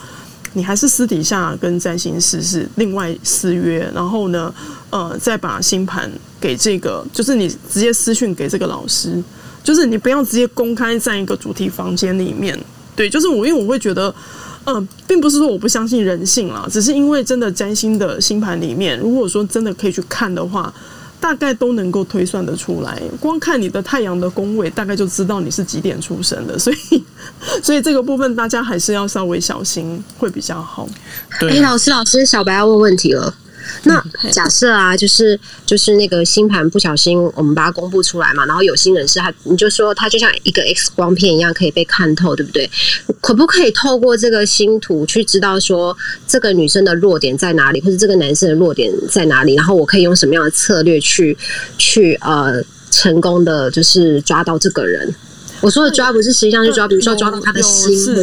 [0.53, 4.51] 你还是私底下跟占星师是另外私约，然后呢，
[4.89, 6.11] 呃，再把星盘
[6.41, 9.23] 给这个，就是你直接私讯给这个老师，
[9.63, 12.59] 就是你不要直接公开在一个主题房间里面。
[12.95, 14.11] 对，就是我，因为我会觉得，
[14.77, 20.73] 嗯、并不是说我不相信人性啦，只是因为真的占星的星盘里面，如果说真的可以去看的话，
[21.19, 23.01] 大概都能够推算得出来。
[23.19, 27.03] 光看你的太阳的宫位，大概就知道你是几点出生的， 所以，
[27.61, 30.87] 所以这个部分大家还是要稍微小心，会比较好。
[31.41, 33.33] 哎、老师，老师，小白要问问题了。
[33.83, 42.69] 那假设啊，就是就是那个星盘不小心我们把它公布出来嘛，然后有心人士他你就说他就像一个 X 光片一样可以被看透，对不对？
[43.21, 45.95] 可不可以透过这个星图去知道说
[46.27, 49.55] 这个女生的弱点在哪里，或者这个男生的弱点在哪里？
[49.55, 51.37] 然后我可以用什么样的策略去
[51.77, 55.13] 去呃成功的就是抓到这个人？
[55.61, 58.15] 我说的抓不是实际上去抓，比如说抓到他的心。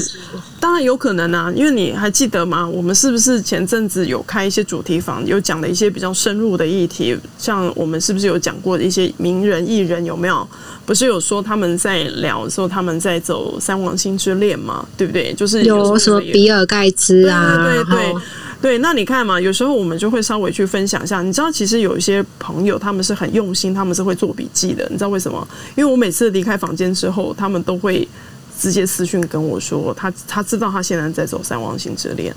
[0.59, 2.67] 当然有可能啊，因为你还记得吗？
[2.67, 7.17] 我们是不是前阵子有开一些主题房，有讲的一些比较深入的议题？
[7.39, 10.47] 像我们是不是有讲过一些名人艺人有没有？
[10.85, 14.87] 不是有说他们在聊说他们在走三王星之恋嘛？
[14.97, 15.33] 对不对？
[15.35, 17.65] 就是有什么比尔盖茨啊？
[17.65, 18.15] 对对
[18.63, 21.23] 对，那你看嘛，有时候我们就会稍微去分享一下。
[21.23, 24.87] 你知道，其实有一些朋友他们是很用心，他们是会做笔记的。
[24.91, 25.47] 你知道为什么？
[25.77, 28.09] 因为我每次离开房间之后，他们都会。
[28.59, 32.35] 直接私讯跟我说，他他知道他现在在走三王星之恋，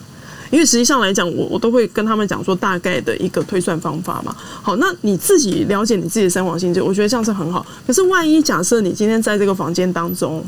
[0.51, 4.35] 因为实际上来讲，我我都会跟他们讲说大概的一个推算方法嘛。
[4.37, 7.65] 好，那你自己了解你自己的三王星，就我觉得这样是很好。
[7.87, 10.43] 可是万一假设你今天在这个房间当中，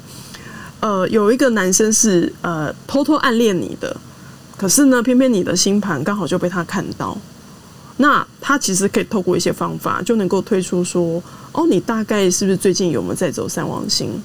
[0.80, 3.96] 呃，有一个男生是呃偷偷暗恋你的，
[4.58, 7.18] 可是呢，偏偏你的星盘刚好就被他看到，
[7.98, 11.22] 那他其实可以透过一些方法就能够推出说，
[11.54, 14.22] 哦，你大概是不是最近有没有在走三王星？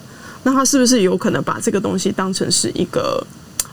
[0.47, 3.21] 那他是不是有可能把这个东西当成是一个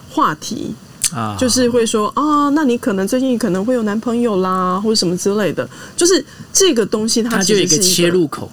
[0.09, 0.73] 话题
[1.13, 1.37] 啊？
[1.39, 5.69] 就是会说啊，那你可能最近可能会有男朋友啦，或者什么之类的。
[5.95, 8.51] 就是这个东西，它就有一个切入口。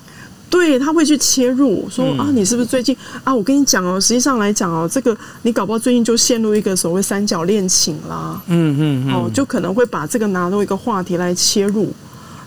[0.51, 3.35] 对，他会去切入说啊，你是不是最近啊？
[3.35, 8.39] 我跟你讲哦，实际上来讲哦，这个你搞不好最近就陷入一个所谓三角恋情啦。
[8.49, 11.91] 嗯嗯哦，就可能会把这个拿到一个话题来切入。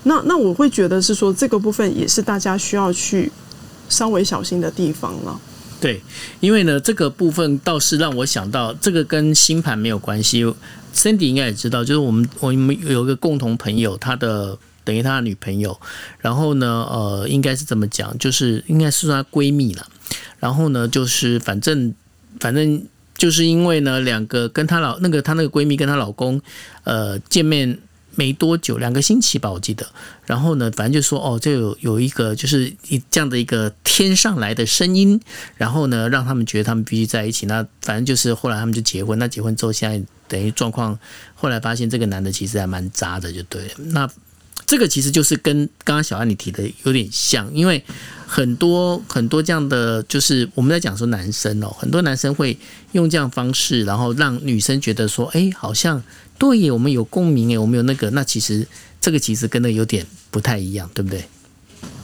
[0.04, 3.32] 那那我会觉得是说，这个部分也是大家需要去
[3.88, 5.40] 稍微小心的地方了。
[5.84, 6.00] 对，
[6.40, 10.42] 因为呢，这个部分倒是让我想到，这个跟星盘没有关系。
[10.94, 15.78] Cindy 应该也知道，就是我们我们有一个共同朋友，他的等于他的女朋友，
[16.20, 19.86] 然后呢，呃，应该是怎么讲，就是应该是她闺蜜了。
[20.38, 21.94] 然后呢，就是反正
[22.40, 22.82] 反正
[23.18, 26.40] 就是因为呢，两个跟她老那个她那个闺蜜跟她老公，
[26.84, 27.78] 呃，见面。
[28.16, 29.86] 没多久，两个星期吧，我记得。
[30.26, 35.20] 然后呢，反正就说哦，这有有一个就是一这样的一个天上来的声音，
[35.56, 37.46] 然后呢，让他们觉得他们必须在一起。
[37.46, 39.18] 那反正就是后来他们就结婚。
[39.18, 40.98] 那结婚之后，现在等于状况，
[41.34, 43.70] 后来发现这个男的其实还蛮渣的，就对。
[43.76, 44.08] 那
[44.66, 47.84] 这个其实就是跟刚刚小安你提的有点像，因为
[48.26, 52.56] 很多很多这样的，就是我们在讲说男生哦，很多男生会
[52.92, 56.02] 用这样方式，然后让女生觉得说，哎，好像。
[56.38, 58.66] 对耶，我们有共鸣诶，我们有那个，那其实
[59.00, 61.24] 这个其实跟那有点不太一样，对不对？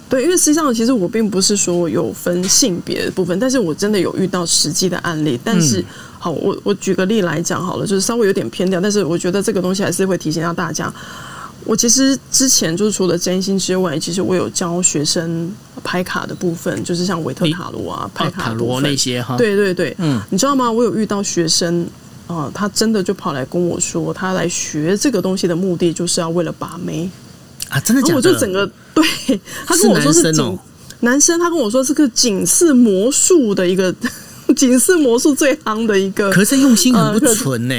[0.09, 5.38] 对，因为实际上其实我并不是说有分性别的部分，但是我真的有遇到实际的案例。
[5.45, 5.85] 但是，
[6.19, 10.93] 好，我我举个例来讲好了，就是稍微有点偏掉，但是我觉得这个东西还是会提醒到大家。
[11.64, 15.53] 我其实之前就是除了占星之外，其实我有教学生
[15.85, 19.37] 拍卡的部分，就是像维特塔罗啊、拍卡罗那些哈。
[19.37, 20.71] 对对对，嗯，你知道吗？
[20.71, 21.87] 我有遇到学生。
[22.35, 27.11] 啊，他真的就跑来跟我说，他来学这个东西的目的就是要为了把妹
[27.69, 27.79] 啊！
[27.81, 28.16] 真的假的？
[28.16, 29.05] 我就整个对
[29.66, 30.59] 他跟我说是哦
[31.01, 33.95] 男生，他跟我说是个警示魔术的一个
[34.57, 37.75] 警示魔术最夯的一个，可是用心很不纯呢。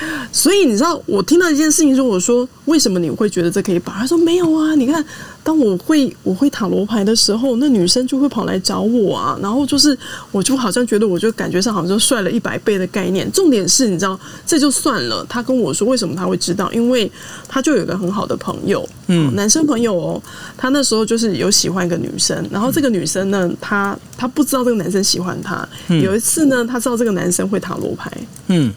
[0.32, 3.92] 所以你知道，我听到一件事情说，我说为什么你会觉得这可以把？
[3.94, 5.04] 他说没有啊，你看。
[5.44, 9.98] 当我会我会塔罗牌的时候，那女生就会跑来找我啊，然后就是
[10.30, 13.28] 我就好像觉得，我就感觉上好像就帅了一百倍的概念。
[13.32, 15.26] 重点是，你知道，这就算了。
[15.28, 16.72] 他跟我说，为什么他会知道？
[16.72, 17.10] 因为
[17.48, 20.22] 他就有一个很好的朋友，嗯，男生朋友哦。
[20.56, 25.68] 他那时候就是有喜欢一个女生，然后这个女生呢，他他不知道这个男生喜欢他。
[25.88, 28.08] 有一次呢，他知道这个男生会塔罗牌，
[28.46, 28.72] 嗯。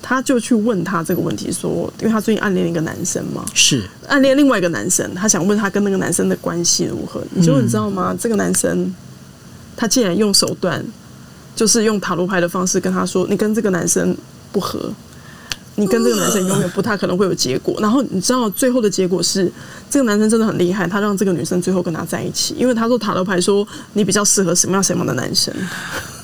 [0.00, 7.22] 他就去问他这个问题，说，因为他最近暗恋一个男生嘛，是暗恋另外一个男生，他想问他跟那个男生的关系如何。
[7.42, 8.16] 结果你知道吗？
[8.18, 8.94] 这个男生
[9.76, 10.84] 他竟然用手段，
[11.54, 14.16] 就是用塔罗牌的方式跟他说：“你跟这个男生
[14.50, 14.92] 不合，
[15.76, 19.50] 你跟这个男生永远不太可能会有结果。”然后你知道最后的结果是，
[19.90, 25.54] 这个男生真的很厉害，他让这个女生最后跟他在一起，因为他说塔罗牌说你比较适合什么样什么样的男生。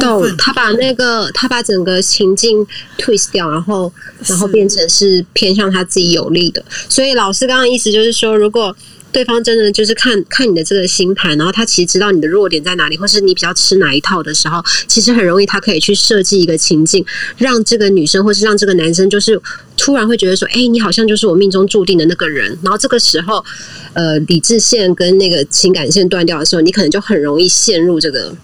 [0.00, 2.66] 懂，他把那个他把整个情境
[2.98, 3.92] twist 掉，然后
[4.26, 6.64] 然后变成是偏向他自己有利的。
[6.88, 8.74] 所以老师刚刚意思就是说，如果
[9.10, 17.04] 对方真的就是看看你的这个星盘，然后他其实知道你的弱点在哪里，或是你比较吃哪一套的时候，其实很容易他可以去设计一个情境，
[17.38, 19.40] 让这个女生或是让这个男生就是
[19.78, 22.56] 突然会觉得说，哎，你好像就是我命中注定的那个人。
[22.62, 23.42] 然后这个时候，
[23.94, 28.34] 呃，理智线跟那个情感线断掉的时候，你可能就很容易陷入这个。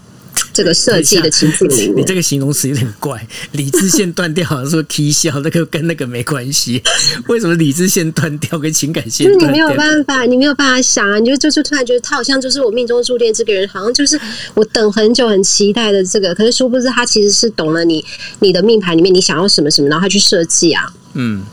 [0.54, 2.06] 这个设计的情境里你面。
[2.06, 6.82] 这个形容词有点怪，理智线断掉好像说 K 笑，那个跟那个没关系。
[7.28, 9.26] 为什么理智线断掉跟情感线？
[9.26, 14.18] 就是你没有办法，你没有办法想啊，你就就是突然觉得他好像就是我命中注定这个人，好像就是
[14.54, 18.04] 我等很久很期待的这个，可是殊不知他其实是懂了你
[18.38, 20.84] 你的命盘里面你想要什么什么，然后他去设计啊。
[21.14, 21.44] 嗯，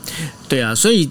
[0.48, 1.10] 对啊，所以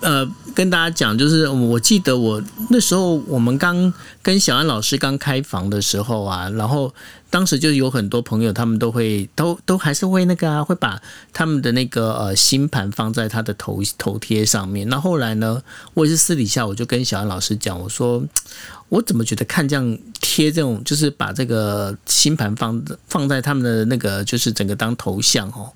[0.00, 0.28] 呃，
[0.58, 6.92] 跟大家讲，就是我记得我那时候我们刚跟小安老师刚开房的时候啊，然后
[7.30, 11.00] 当时就有很多朋友，他们都会都都还是会那个啊，会把
[11.32, 14.88] 他们的那个呃星盘放在他的头头贴上面。
[14.88, 15.62] 那后来呢，
[15.94, 18.24] 我也是私底下我就跟小安老师讲，我说
[18.88, 25.72] 我怎么觉得看这样贴这种，就是把这个星盘放放在他们的那个就是整个当头像哦。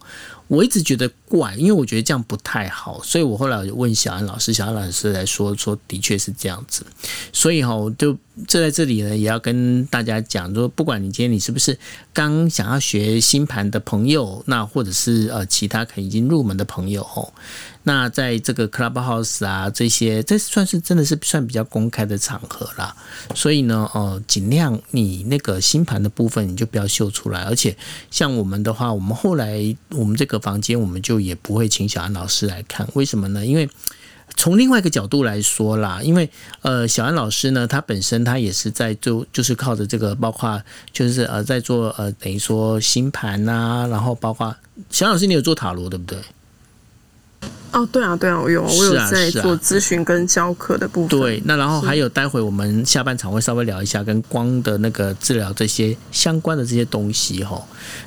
[0.52, 6.84] 我一直觉得怪，因为我觉得这样不太好，所以我后来我就问小安老师，小安老师来说说，的确是这样子。
[7.32, 8.12] 所以哈，我就
[8.46, 11.78] 坐在这里呢，也要跟大家讲，说不管你今天你是不是
[12.12, 17.32] 刚想要学星盘的朋友，那或者是呃其他可能已经入门的朋友哦，
[17.84, 22.94] 那在这个 Clubhouse 啊这些，这算是真的是算比较公开的场合啦。
[23.34, 27.76] 所以呢，呃，尽量你那个星盘的部分你就不要秀出来，而且
[28.10, 33.44] 像我们的话，我们后来我们这个房间我们就也不会请小安老师来看，为什么呢？
[33.44, 33.68] 因为
[34.36, 36.30] 从另外一个角度来说啦，因为
[36.62, 40.62] 呃，小安老师呢，他本身他也是在做，就是靠着这个，包括
[40.92, 44.54] 就是呃，在做呃，等于说星盘呐、然后包括
[44.88, 46.18] 小安老师，你有做塔罗对不对？
[47.72, 51.18] 哦，对啊，对啊，我有，我有在做咨询跟教课的部分。
[51.18, 57.60] 对，那然后还有待会我们下半场会稍微聊一下跟光的那个治疗这些相关的这些东西哈。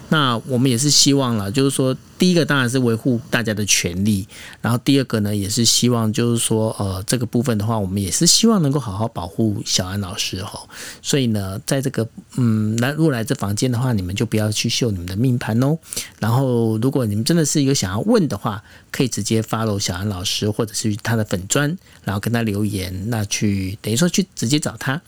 [0.09, 4.27] 那我们也是希望了，就是说，第一个当然是维护大家的权利，
[4.61, 10.59] 然后第二个呢，也是希望就是说，呃，这个部分的话，我们也是希望能够好好保护小安老师哈。
[11.01, 12.07] 所以呢，在这个
[12.37, 15.75] 嗯来如果来这房间的话，你们就不要去秀你们的命盘哦。
[16.19, 25.01] 然后，如果你们真的是有想要问的话，可以直接 follow 小安老师，或者是他的粉砖，然后跟他留言，那去等于说去直接找他。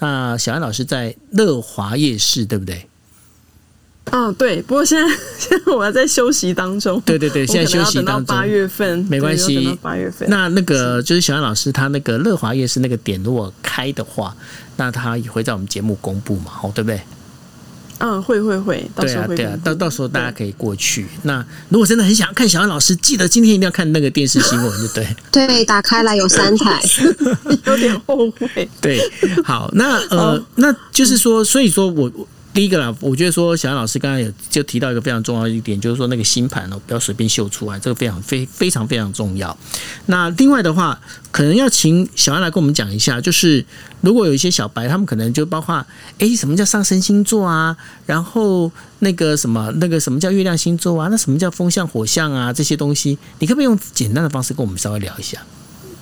[0.00, 2.88] 那小安老师在乐华夜市，对不对？
[4.06, 4.60] 嗯，对。
[4.62, 7.00] 不过现在 现在我还在休息当中。
[7.02, 8.44] 对对对，现在休息当中八。
[8.44, 10.28] 月份没关系八月份。
[10.28, 14.36] 那那个就是小安老师他那个乐华夜市那个点如果开的话，
[14.76, 17.00] 那他也会在我们节目公布嘛，哦，对不对？
[18.04, 21.06] 嗯，会会会，到对啊，对啊时候会公，布到到时候大家可以过去。
[21.22, 25.06] 那如果真的很想要看小安老师，记得今天一定要看那个电视新闻，对不对？
[25.46, 26.82] 对，打开来有三台，
[27.64, 28.68] 有点后悔。
[28.80, 29.00] 对，
[29.44, 39.56] 好，那呃，那就是说，所以说我我第一个啦，我觉得说小安老师刚刚有就提到一个非常重要的一点，就是说那个星盘哦，不要随便秀出来，这个非常非非常非常重要。
[40.06, 41.00] 那另外的话，
[41.30, 43.64] 可能要请小安来跟我们讲一下，就是
[44.02, 45.84] 如果有一些小白，他们可能就包括
[46.18, 47.74] 诶，什么叫上升星座啊，
[48.04, 55.40] 然后那个什么那个什么叫月亮星座啊，那什么叫风象火象啊，这些东西，你可不可以用简单的方式跟我们稍微聊一下？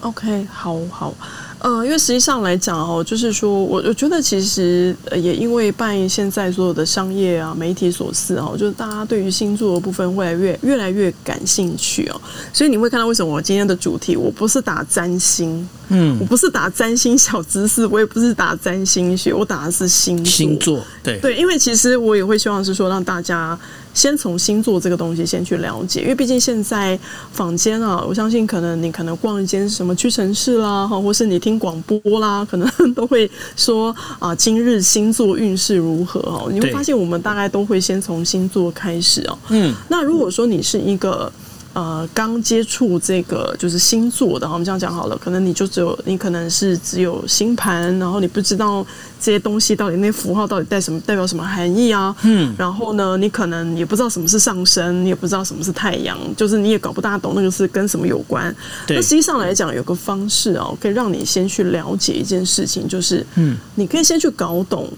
[0.01, 1.15] OK，好好，
[1.59, 12.21] 呃，因为实际上来讲哦，就是说我我觉得其实呃也因为拜现在所有的商业啊媒体所赐哦，就是大家对于星座的部分越来越越来越感兴趣哦，
[12.53, 20.25] 所以你会看到为什么我今天的主题我不是打占星，嗯我，不是打占星小知识，我也不是打占星学，我打的是星座。
[20.25, 23.59] 星座，对对，因为其实我也会希望是说让大家
[23.93, 26.99] 先从星座这个东西先去了解，因为毕竟现在
[27.33, 36.49] 坊间啊，我相信可能你可能逛一间什么屈臣氏啦，哈，或是你听广播啦，可能都会说啊，今日星座运势如何哦？
[36.51, 39.39] 你会对发现我们大概都会先从星座开始哦。
[39.49, 41.31] 嗯，那如果说你是一个
[41.73, 48.85] 呃刚接触这个就是星座的，我们这样讲好了，可能你就只有你可能是只有星盘，然后你不知道
[49.21, 58.55] 这些东西到底那符号到底代什么代表什么含义啊，嗯，然后呢，你可能也不知道什么是上升，你也不知道什么是太阳，就是你也搞不大懂那个是跟什么有关。
[58.87, 64.89] 对那实际上来讲，有个方式哦，可以让你先去了解一件事情，就是嗯，你可以先去搞懂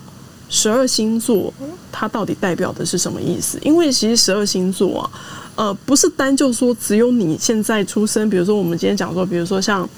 [0.49, 1.53] 十二星座
[1.91, 3.59] 它到底代表的是什么意思。
[3.63, 5.11] 因为其实十二星座啊，
[5.55, 9.89] 呃，不是单就说只有你现在出生，比如说我们今天讲说，比如说像。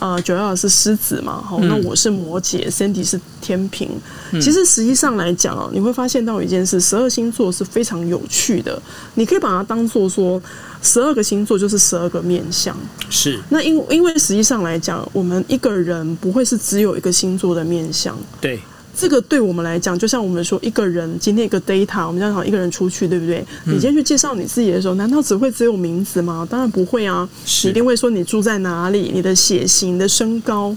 [0.00, 3.88] 呃，九幺是狮子嘛，好，那我是摩羯，Cindy 是天平。
[4.32, 8.82] 其实实际上来讲哦，你会发现到一件事，十二星座是非常有趣的，
[9.14, 10.42] 你可以把它当做说，
[10.82, 12.76] 十二个星座就是十二个面相。
[13.08, 18.18] 是那因因为实际上来讲，我们一个人不会是只有一个星座的面相。
[18.40, 18.60] 对，
[18.96, 23.44] 这个对我们来讲，就像我们说一个人今天一个 data，我们这样讲一个人出去，对不对？
[23.64, 26.46] 你今天去介绍你自己的时候，难道只会只有名字吗？
[26.48, 27.28] 当然不会啊，
[27.64, 30.76] 你一定会说你住在哪里，你的血型、你的身高。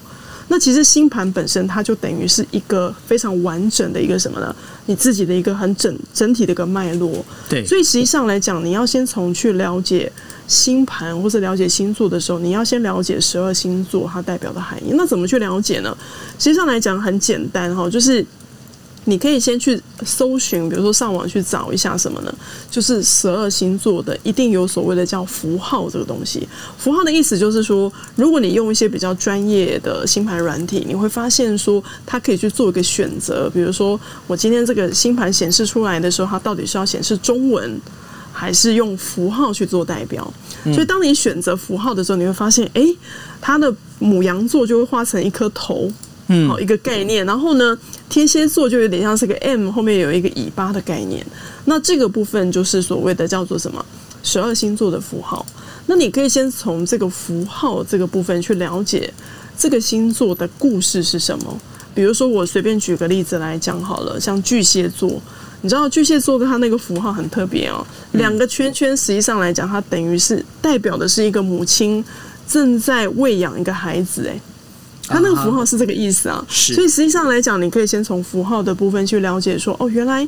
[0.49, 4.55] 那其实星盘本身它就等于是一个非常完整的一个什么呢？
[4.86, 7.24] 你自己的一个很整整体的一个脉络。
[7.49, 10.09] 对，所以实际上来讲，你要先从去了解
[10.48, 14.93] 星盘或者了解星座的时候，你要先了解十二星座它代表的含义。
[14.95, 15.95] 那怎么去了解呢？
[16.39, 18.26] 实际上来讲很简单哈，就是。
[19.10, 22.34] 你可以先去搜寻，比如说上网去找一下什么呢？
[22.70, 26.45] 就是十二星座的一定有所谓的叫符号这个东西。
[26.78, 33.50] 符号的意思就是说，如果你用一些比较专业的星盘软体，你会发现说，它可以去做一个选择。
[33.50, 37.80] 比如说，我今天这个星盘显示出来的时候，它到底是要显示中文，
[38.38, 40.32] 还是用符号去做代表？
[40.66, 42.84] 所以，当你选择符号的时候，你会发现，哎，
[43.42, 45.92] 它的母羊座就会画成一颗头。
[46.28, 47.76] 嗯，好一个概念，然后呢，
[48.10, 51.26] 天蝎座就有点像是个 M 后面有一个尾巴的概念。
[51.66, 53.84] 那这个部分就是所谓的叫做什么
[54.22, 55.44] 十二星座的符号。
[55.88, 59.12] 那你可以先从这个符号这个部分去了解
[59.58, 61.58] 这个星座的故事是什么。
[61.96, 65.22] 比如说，我随便举个例子来讲好了，像巨蟹座，
[65.62, 72.03] 你知道巨蟹座的它那个符号很特别哦，两个圈圈实际上来讲，它等于是代表的是一个母亲
[72.47, 74.39] 正在喂养一个孩子，哎。
[75.10, 80.28] 它那个符号是这个意思啊，所以实际上来讲，你可以先从符号的部分去了解，说哦，原来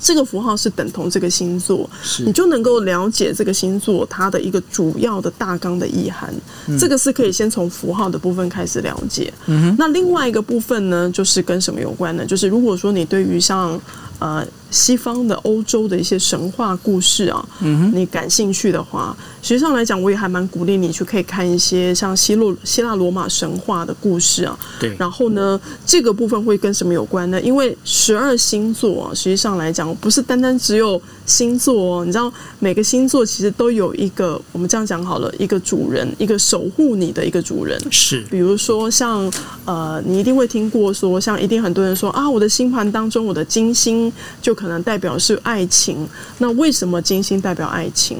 [0.00, 1.88] 这个符号是等同这个星座，
[2.24, 6.34] 你就能够了解这个星座它的一个主要的大纲的意涵。
[6.78, 9.32] 这个是可以先从符号的部分开始了解。
[9.76, 12.24] 那另外一个部分呢，就是跟什么有关呢？
[12.24, 13.78] 就是如果说你对于像
[14.18, 14.46] 呃。
[14.70, 17.44] 西方的欧洲的一些神话故事啊，
[17.92, 24.58] 你感兴趣的话，实际上来讲，我也还蛮鼓励你去可以看一些像希洛希腊罗马神话的故事啊。
[24.78, 24.96] 对。
[24.98, 27.40] 然后呢，这个部分会跟什么有关呢？
[27.40, 32.04] 因为十二星座啊，实际上来讲，不是单单只有星座哦。
[32.04, 37.76] 你知道，每个星座其实都有一个，我们这样讲好了，一个主人，一个守护你的一个主人。
[37.90, 38.20] 是。
[38.30, 39.28] 比如说，像
[39.64, 44.54] 呃，你一定会听过说，像一定很多人说啊，我的星盘当中，我的金星就。
[44.60, 48.18] 可能代表是爱情，那为什么金星代表爱情？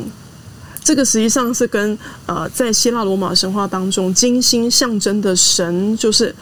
[0.83, 6.35] 这个实际上是跟呃，在希腊罗马神话当中，金星象征的神就是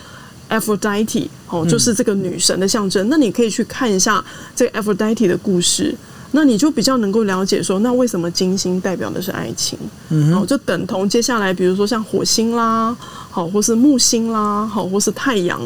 [0.49, 3.09] Aphrodite 哦，就是这个女神的象征。
[3.09, 4.25] 那你可以去看一下
[4.57, 5.95] 这个 Aphrodite 的故事。
[6.31, 9.79] 那你就比较能够了解说，那为什么金星代表的是爱情？
[10.11, 12.95] 嗯，好，就等同接下来，比如说像火星啦，
[13.31, 15.59] 好，或是木星啦，好，或是太阳，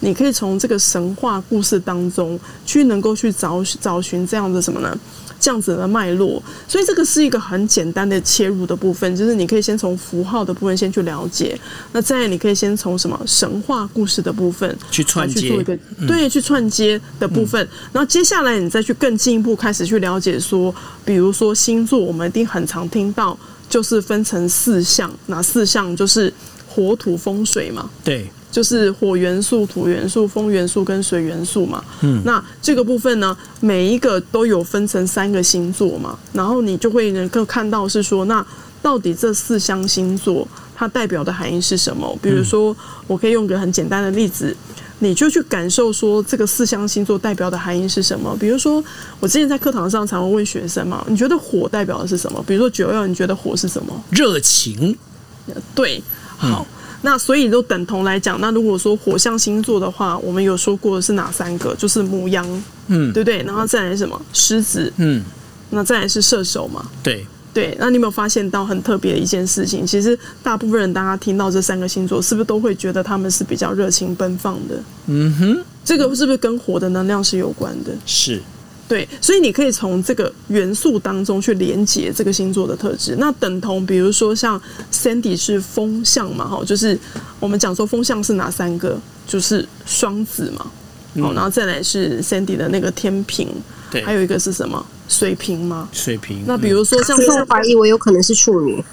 [0.00, 4.98] 你可以从这个神话故事当中去能够去找找寻这样的什么呢？
[5.38, 11.58] 这样子的脉络，所以这个是一个很简单的切入的部分，就是你可以先从符号的部分先去了解，
[11.92, 17.60] 那再你可以先从什么神话故事的部分去串接，去做一个对，去串接的部分，
[17.92, 20.74] 然后接下来你再去更进一步开始去了解说，
[21.04, 25.94] 比如说星座，我们一定很常听到，就是分成四项，哪四项？
[25.96, 26.32] 就是
[26.68, 28.30] 火土风水嘛，对。
[28.56, 31.84] 就是火元素、土元素、风元素跟水元素嘛。
[32.00, 36.18] 嗯，那这个部分呢，每一个都有分成三个星座嘛。
[36.32, 38.42] 然后你就会能够看到是说，那
[38.80, 42.18] 到底这四项星座它代表的含义是什么？
[42.22, 42.74] 比如说，
[43.06, 44.56] 我可以用个很简单的例子，
[45.00, 48.34] 你就去感受说这个四象星座代表的含义是什么。
[48.40, 48.82] 比如说，
[49.20, 52.42] 我之前在课堂上常会问学生嘛，你觉得火代表的是什么？
[52.46, 54.02] 比如说九幺，你觉得火是什么？
[54.08, 54.96] 热情。
[55.74, 56.02] 对，
[56.38, 56.66] 好。
[57.06, 61.72] 那所以都等同来讲，那如果说火象星座的话，我们有说过是哪三个？
[61.76, 62.44] 就是母羊，
[62.88, 63.44] 嗯，对不对？
[63.44, 64.20] 然后再来什么？
[64.32, 65.22] 狮子，嗯，
[65.70, 66.84] 那再来是射手嘛？
[67.04, 67.76] 对对。
[67.78, 69.86] 那你有没有发现到很特别的一件事情？
[69.86, 74.82] 其实大部分人，大家听到这三个星座，是不是都会觉得他们是比较热情奔放的？
[75.06, 77.92] 嗯哼，这个是不是跟火的能量是有关的？
[78.04, 78.42] 是。
[78.88, 83.16] 对，所以你可以从这个元素当中去连接这个星座的特质。
[83.18, 84.60] 那等同，比如说像
[84.92, 86.96] Sandy 是风象嘛，哈，就是
[87.40, 88.98] 我们讲说风象是哪三个？
[89.26, 90.70] 就是双子嘛，
[91.20, 93.48] 好，然后再来是 Sandy 的那个天平，
[93.90, 94.86] 对，还有一个是什么？
[95.08, 95.88] 水瓶吗？
[95.90, 96.44] 水瓶。
[96.46, 98.84] 那比如说像，我怀疑我有可能是处女。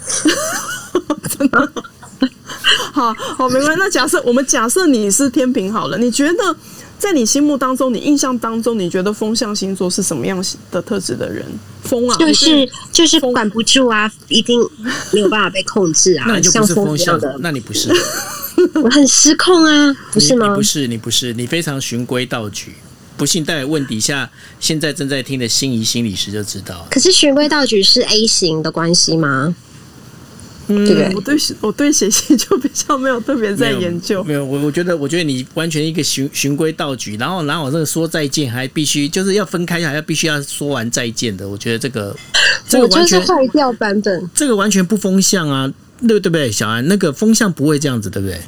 [1.38, 1.72] 真的？
[2.92, 3.78] 好好，没关系。
[3.78, 6.56] 那假设我们假设你是天平好了，你觉得？
[7.04, 11.44] 在你心目当中，你印象当中，你觉得风象星座是什么样的特质的人？
[11.82, 14.58] 风啊，就是就是管不住啊，一定
[15.12, 16.24] 没有办法被控制啊。
[16.26, 17.92] 那你就不是风象的，那你不是？
[18.82, 20.54] 我很失控啊，不是吗？
[20.54, 22.74] 不是，你不是，你非常循规蹈矩。
[23.18, 24.28] 不信，待会问底下
[24.58, 26.86] 现在正在听的心仪心理师就知道。
[26.90, 29.54] 可是循规蹈矩是 A 型的关系吗？
[30.66, 34.24] 嗯，我对我对写信就比较没有特别在研究。
[34.24, 41.46] 没有，我我觉得，我觉得你完全一个循循规蹈矩，然后然后这个说再见还必须就是要分开，还要必须要说完再见的。
[41.46, 42.16] 我觉得这个
[42.66, 46.50] 这个完全坏掉版本，这个完全不风向啊，对对不对？
[46.50, 48.40] 小安，那个风向不会这样子，对不对？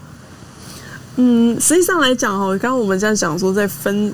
[1.17, 4.13] 嗯，实际上来讲哈，刚刚我们在讲说在分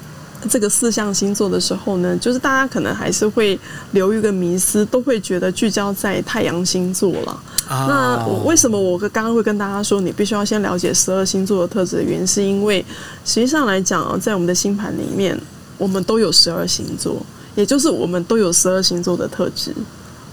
[0.48, 3.58] 这个四象星座的时候呢，就是大家可能还是会
[3.92, 7.32] 留一个迷思，都会觉得聚焦在太阳星座了。
[7.68, 12.84] 啊那我为什么我刚刚会跟大家说，你必须要先了解十二星座的特质的原因，是因为
[13.24, 15.38] 实际上来讲啊，在我们的星盘里面，
[15.78, 17.24] 我们都有十二星座，
[17.54, 19.72] 也就是我们都有十二星座的特质。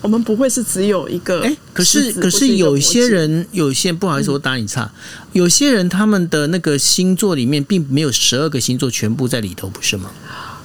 [0.02, 4.90] 我们不会是只有一个哎，可是可是有些人，有些不好意思，我打你岔，
[5.34, 10.12] 有些人他们的那个星座里面并没有十二个星座全部在里头，不是吗？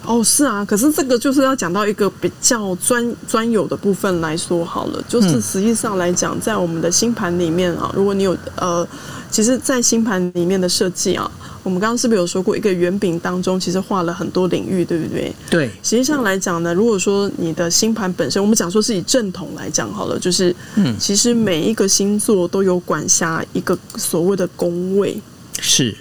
[0.06, 5.42] 哦，是啊，可是这个就是要讲到一个比较专专有的部分来说好了，就是嗯。
[5.42, 8.86] 实际上来讲，在我们的星盘里面啊，如果你有呃，
[9.30, 11.30] 其实，在星盘里面的设计啊，
[11.62, 15.34] 我们刚刚是不是有说过，一个圆饼当中其实画了很多领域，对不对？
[15.50, 20.94] 对，实际上来讲呢，如果说你的星盘本身，我们讲说是以正统来讲好了，就是，嗯。
[20.98, 25.20] 其实每一个星座都有管辖一个所谓的宫位，
[25.60, 25.96] 是，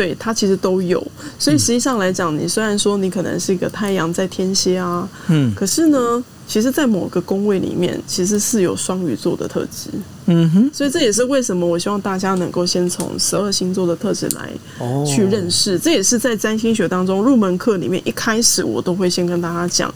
[0.00, 1.06] 对，它其实都有。
[1.38, 9.90] 所以实际上来讲，你虽然说你可能是一个太阳在天蝎啊，嗯可是呢，其实，在某个宫位里面，其实是有双鱼座的特质。
[10.24, 15.78] 嗯哼，所以这也是为什么我希望大家能够先从十二星座的特质来哦去认识。
[15.78, 19.92] 这也是在占星学当中入门课里面一开始我都会先跟大家讲，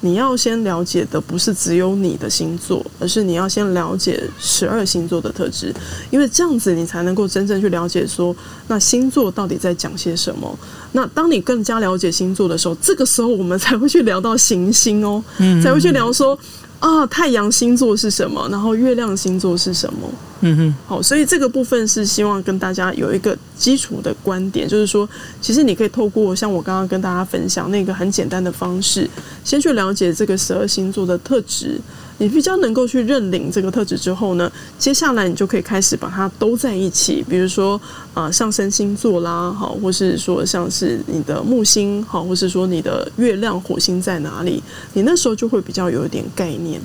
[0.00, 5.74] 你要先了解的不是只有你的星座，而是你要先了解十二星座的特质，
[6.10, 8.34] 因为这样子你才能够真正去了解说，
[8.68, 10.58] 那星座到底在讲些什么。
[10.92, 15.22] 那当你更加了解星座的时候，这个时候我们才会去聊到行星哦，
[15.62, 16.38] 才会去聊说。
[16.80, 18.48] 啊，太阳星座是什么？
[18.52, 20.08] 然后月亮星座是什么？
[20.40, 25.08] 嗯哼，好，所以这个部分是希望跟大家有一个基础的观点，就是说，
[25.40, 29.08] 其实你可以透过像我刚刚跟大家分享那个很简单的方式，
[29.42, 31.80] 先去了解这个十二星座的特质，
[32.18, 37.80] 你比较能够去认领这个特质之后呢，接下来你就可以开始把它都在一起，比如说
[38.14, 44.62] 呃上升星座啦，好，或是说像是你的木星，好，或是说你的月亮、火星在哪里，
[44.92, 46.80] 你那时候就会比较有一点概念。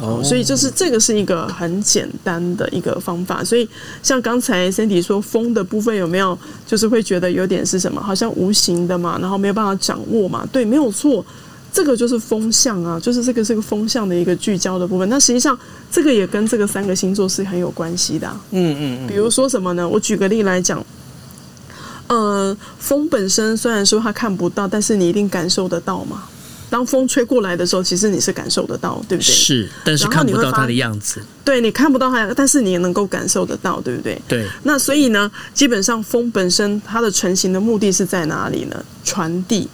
[0.00, 3.42] 哦所以就是这个是一个很简单的一个方法。
[3.42, 3.68] 所以
[4.02, 10.46] 像刚才 Cindy 说风的部分有没有，就是会觉得有点是什么，好像无形的嘛，然后没有办法掌握嘛？
[10.52, 11.24] 对，没有错。
[11.72, 15.06] 这个就是风向啊，就是这个是个风向的一个聚焦的部分。
[15.10, 15.58] 那实际上，
[15.90, 18.40] 这个也跟这个三个星座是很有关系的、啊。
[18.52, 19.86] 嗯嗯嗯，比如说什么呢？
[19.86, 20.82] 我举个例来讲，
[22.06, 26.22] 呃，风本身虽然说它看不到，但是你一定感受得到嘛。
[26.76, 29.32] 当风吹过来的时候，其实你是感受得到，对不对？
[29.32, 34.20] 是，但是你看不到它的样子，对你看不到它，但是你也能够感受得到，对不对？
[34.28, 38.84] 对，那所以呢，基本上风本身它的成型的目的是在哪里呢？
[39.02, 39.66] 传递。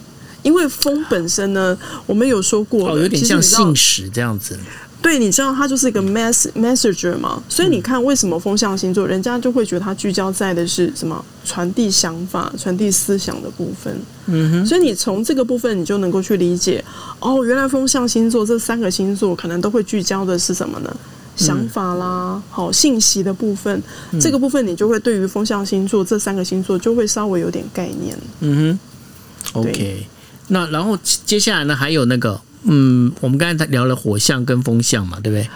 [0.44, 1.76] 因为风本身呢，
[2.06, 4.56] 我们有说过的，哦，有点像信使这样子，
[5.02, 14.00] 对，你知道它就是一个 mess messenger 嘛，所以你看为什么风象星座人家就会觉得它聚焦在的是什么传递想法、传递思想的部分。
[14.26, 16.82] 嗯哼，所以你从这个部分，你就能够去理解，
[17.18, 20.96] 哦，原来风象星座这三个星座可能都会聚焦的是什么呢？
[21.34, 23.82] 想法啦，好、信息的部分，
[24.20, 28.16] 这个部分你就会对于风象星座这三个星座就会稍微有点概念。
[28.40, 28.78] 嗯
[29.54, 30.06] 哼，OK，
[30.48, 35.48] 那然后接下来呢，还有那个，嗯，我们刚才聊了火象跟风象嘛，对不对？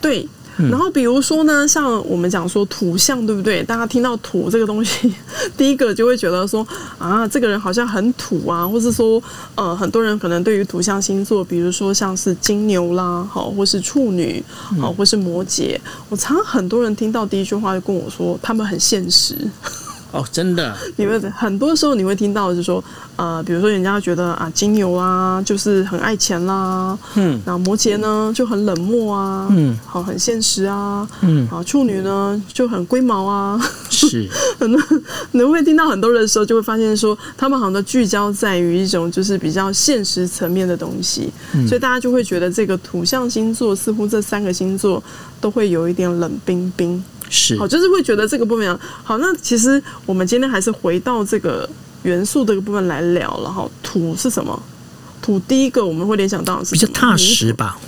[0.00, 0.28] 对，
[0.70, 3.62] 然后比如说呢，像我们讲说土象，对不对？
[3.62, 5.12] 大家听到土这个东西，
[5.56, 6.66] 第一个就会觉得说
[6.98, 9.22] 啊，这个人好像很土啊，或是说
[9.54, 14.42] 呃，很多人可能对于土象星座，比如说像是金牛啦，好，或是处女，
[14.80, 19.36] 好，或是摩羯，我常常很多人听到第一句话就跟我说，他们很现实。
[20.14, 22.82] 哦，真的， 你会很多时候你会听到，就是说，
[23.16, 27.40] 呃，比如说人家觉得啊，金牛啊，就是很爱钱啦，嗯。
[27.44, 29.76] 然后摩羯呢就很冷漠啊，嗯。
[29.84, 33.60] 好，很现实啊，嗯，啊，处女呢就很龟毛啊，
[33.90, 34.28] 是，
[34.60, 34.80] 很多
[35.32, 41.66] 你会听到很多人的时候，就会发现说，他们好像都聚焦在于一种就是比较现实层面的东西，嗯。
[41.66, 45.02] 所以大家就会觉得这个土象星座似乎这三个星座
[45.40, 47.02] 都会有一点冷冰冰。
[47.30, 49.18] 是好，，就是会觉得这个部分好。
[49.18, 51.68] 那其实我们今天还是回到这个
[52.02, 53.68] 元素这个部分来聊了哈。
[53.82, 54.60] 土是什么？
[55.22, 57.78] 土第一个我们会联想到的是比较踏实吧，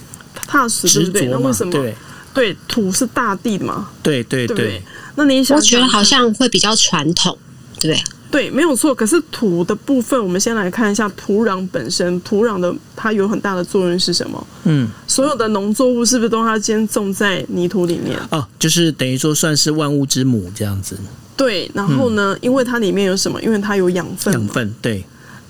[0.47, 1.27] 踏实，对执不对？
[1.27, 1.71] 那着嘛为什，么？
[1.71, 1.95] 对
[2.33, 4.83] 对，土是大地嘛，对对对？
[5.17, 7.37] 那你想想我觉得好像会比较传统，
[7.79, 8.05] 对不对？
[8.31, 8.95] 对，没有错。
[8.95, 12.21] 可是土的部分，我们先来看一下土壤本身。
[12.23, 14.47] 土壤的它有很大的作用是什么？
[14.65, 18.19] 嗯，所有的农作物是不是都它先种在泥土里面？
[18.31, 20.97] 哦，就是等于说算是万物之母这样子，
[21.37, 23.41] 对，然后呢，因为它里面有什么？
[23.43, 24.41] 因为它有养分嘛。
[24.41, 25.05] 养分，对，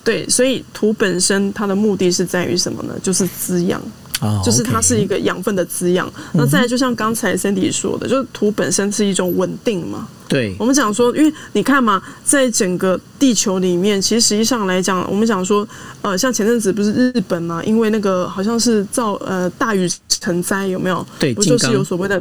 [0.04, 2.94] 对，所以土本身它的目的是在于什么呢？
[3.02, 3.80] 就是滋养。
[4.20, 6.10] 哦，就是它是一个养分的滋养。
[6.32, 10.08] 那再来，就像刚才 Cindy 说的，就是土本身是一种稳定嘛。
[10.28, 15.66] 对我们讲说，因为你看嘛，在整个地球里面，其实实际上来讲，我们讲说，
[16.02, 21.06] 呃，像前阵子不是日本嘛，因为那个好像是造呃大雨成灾，有没有？
[21.20, 22.20] 对不就是有所谓的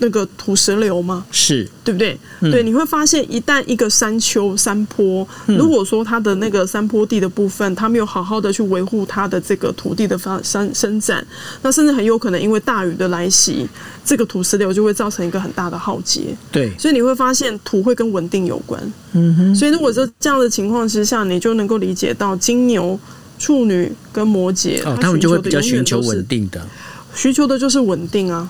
[0.00, 1.24] 那个土石流吗？
[1.30, 2.18] 是对不对？
[2.40, 11.22] 嗯对，你会发现，一旦一个山丘、山坡，如果说它的那个山坡地的部分，它没有好好的去维护它的这个土地的发生生长，
[11.62, 13.68] 那甚至很有可能因为大雨的来袭，
[14.04, 16.36] 这个土石流就会造成一个很大的浩劫。
[16.50, 18.80] 对，所以你会发现土会跟稳定有关。
[19.12, 22.98] 嗯哼，所以如果说这样的情况之下，你就能够理解到金牛、
[23.38, 26.66] 处女跟摩羯，他们就会比较寻求稳定的，
[27.14, 28.48] 需求的就是稳定啊。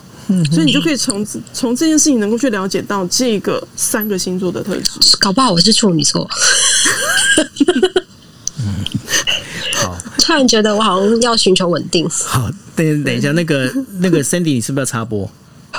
[0.51, 4.93] 所以你就可以从从这件事情能够去了解到这个三个星座的特质。
[5.19, 6.29] 搞不好我是处女座，
[9.75, 12.09] 好突然觉得我好像要寻求稳定。
[12.09, 15.31] 好，等等一下，那个那个 Sandy，你是不是要插播？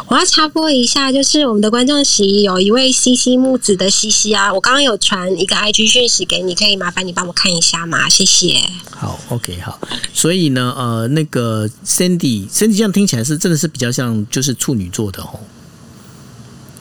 [0.07, 8.09] 我要插播一下，就是我们的观众席有一位西西木子的西西啊，我刚刚有传一个 IG 讯息给你，可以麻烦你帮我看一下吗？
[8.09, 8.57] 谢谢。
[8.89, 9.79] 好，OK，好。
[10.13, 15.39] 所以呢，呃，那个 Cindy，Cindy 这样听起来是真的是比较像就是处女座的哦，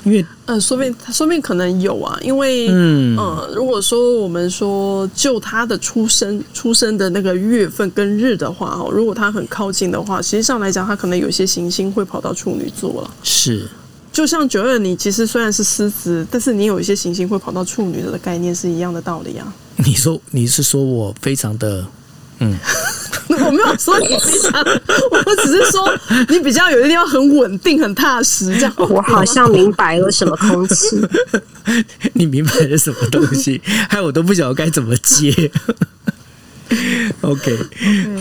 [0.04, 13.10] 因为呃，说不定说不定可能有啊，因为嗯呃，如果说我们说就他的出生出生的那个月份跟日的话，哦，如果他很靠近的话，实际上来讲，他可能有些行星会跑到处女座了。
[13.22, 13.68] 是
[14.12, 19.54] 就像九二，你其实虽然是狮子，但是你有一些行星会跑到处女的概念是一样的道理啊。
[19.76, 21.86] 你说你是说我非常的
[23.34, 24.64] 我没有说你非常，
[25.10, 25.92] 我只是说
[26.28, 28.72] 你比较有一定要很稳定、很踏实这样。
[28.76, 31.00] 我好像明白了什么空气。
[32.14, 35.50] 你明白了什么东西，害我都不晓得该怎么接。
[37.22, 37.58] OK，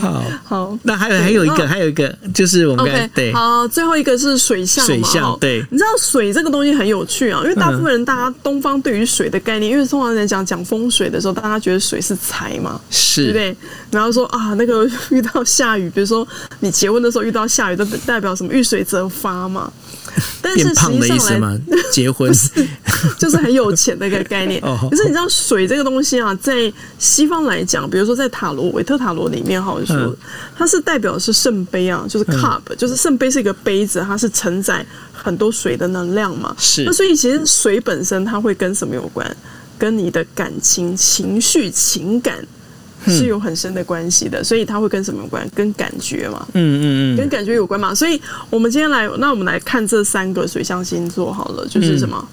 [0.00, 0.78] 好，好。
[0.82, 13.56] 那还有还有一个还有一个就是我们对好，最后一个是水象嘛，水象对你知道水这个东西很有趣啊，因为大部分人，大家东方对于水的概念，因为通常来讲讲风水的时候，大家觉得水是财嘛，是对不是对？
[13.90, 16.26] 然后说啊，那个遇到下雨，比如说
[16.60, 18.52] 你结婚的时候遇到下雨，都代表什么？
[18.52, 19.72] 遇水则发嘛。
[20.42, 21.58] 但是实变胖的际上来意思吗？
[21.92, 22.32] 结婚
[23.18, 24.60] 就是很有钱的一个概念。
[24.62, 30.16] 哦可是你知道水这个东西啊，在西方来讲，比如说在塔罗韦特塔罗里面，好像说嗯
[30.56, 36.54] 它是代表的是圣杯啊，就是 cup，、就是圣杯是一个杯子，它是承载很多水的能量嘛。
[36.58, 39.36] 是那所以其实水本身它会跟什么有关？
[39.78, 42.44] 跟你的感情、情绪、情感。
[43.06, 45.48] 是有很深的关系的，所以它会跟什么有关？
[45.54, 46.46] 跟感觉嘛。
[46.54, 46.82] 嗯嗯
[47.14, 52.26] 嗯，跟感觉有关嘛，所以我们今天来，那我们来看这三个水象星座好了，就是什么、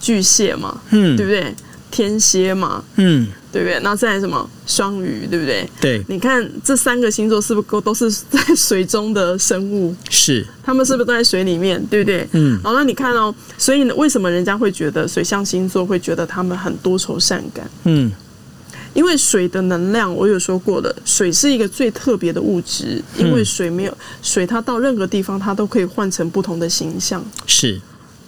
[0.00, 1.54] 巨蟹嘛，嗯对不对？
[1.90, 3.80] 天蝎嘛，嗯，对不对？
[3.82, 5.68] 那再来什么双鱼，对不对？
[5.80, 9.92] 对，你看这三个星座是不是都是在水中的生物？
[10.08, 12.24] 是他们是不是都在水里面，对不对？
[12.30, 17.68] 嗯好，那你看哦，所以呢为什么人家会觉得水象星座会觉得他们很多愁善感？
[17.82, 18.12] 嗯
[18.94, 27.24] 因为水的能量，我有说过的，水是一个最特别的物质，因为水没有水，它到任何地方它都可以换成不同的形象。
[27.46, 27.80] 是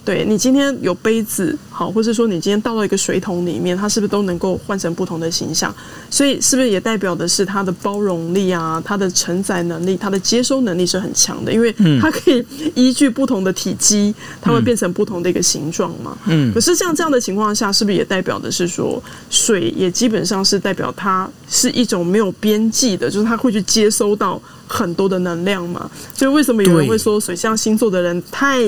[0.05, 5.73] 对你今天有杯子好，或是说你今天倒到一个水桶里面，它是不是都能够换成不同的形象？
[6.09, 11.51] 所以是不是也代表的是它的包容力啊，它的承载能力、它的接收能力是很强的？
[11.53, 12.45] 因为它可以
[12.75, 16.17] 依据不同的体积，它会变成不同的一个形状嘛。
[16.27, 25.89] 嗯可是像这样的情况下，是不是也代表的是说，水也基本上是代表它是一种没有边际的，就是它会去接收到很多的能量嘛？
[26.15, 28.63] 所以为什么有人会说水象星座的人太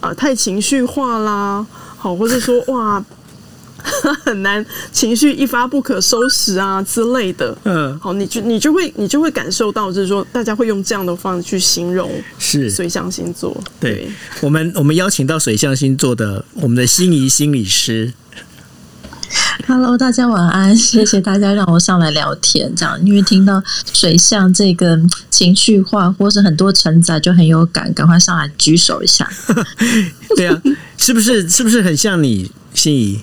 [0.00, 1.66] 啊、太情绪化啦？
[1.96, 3.04] 好，或者说哇。
[4.24, 18.12] 很难情绪一发不可收拾啊之类的，嗯好，你就你就会你就会感受到，就是说大家会用这样的方式去形容是，水象星座，对我们我们邀请到水象星座的我们的心仪心理师，
[19.66, 23.62] Hello，大家晚安， 谢谢大家让我上来聊天，这样因为听到
[23.92, 24.98] 水象这个
[25.30, 29.28] 情绪化或是很多承载就很有感，赶快上来举手一下。
[30.36, 30.62] 对啊，
[30.96, 33.20] 是不是是不是很像你心仪？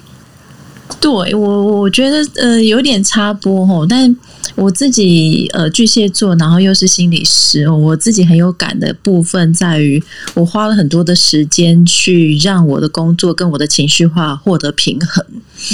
[1.01, 4.15] 对我，我觉得呃有点插播吼，但
[4.53, 10.03] 我自己呃巨蟹座，然后又是心理师，我自己很有感的部分在于，
[10.35, 15.25] 我花了很多的时间去让我的工作跟我的情绪化获得平衡。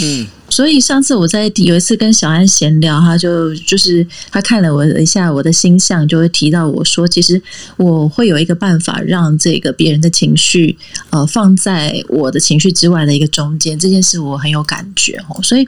[0.02, 7.42] 嗯所以上次我在有一次跟小安闲聊，他就就是他看了我一下我的星象，就会提到我说，其实
[7.78, 10.78] 我会有一个办法让这个别人的情绪
[11.10, 15.42] 呃放在我的情绪之外的一个中间，这件事我很有感觉哦。
[15.42, 15.68] 所以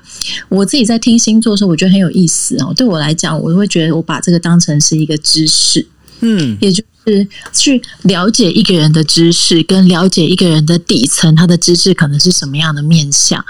[0.50, 2.74] 我自己在听星座的时候，我觉得很有意思哦。
[2.76, 5.88] 对我来讲，我会觉得我把这个当成是一个知识，
[6.20, 13.44] 嗯也就是是去了解一个人的知识，跟了解一个人的底层，他的知识可能是什么样的面相。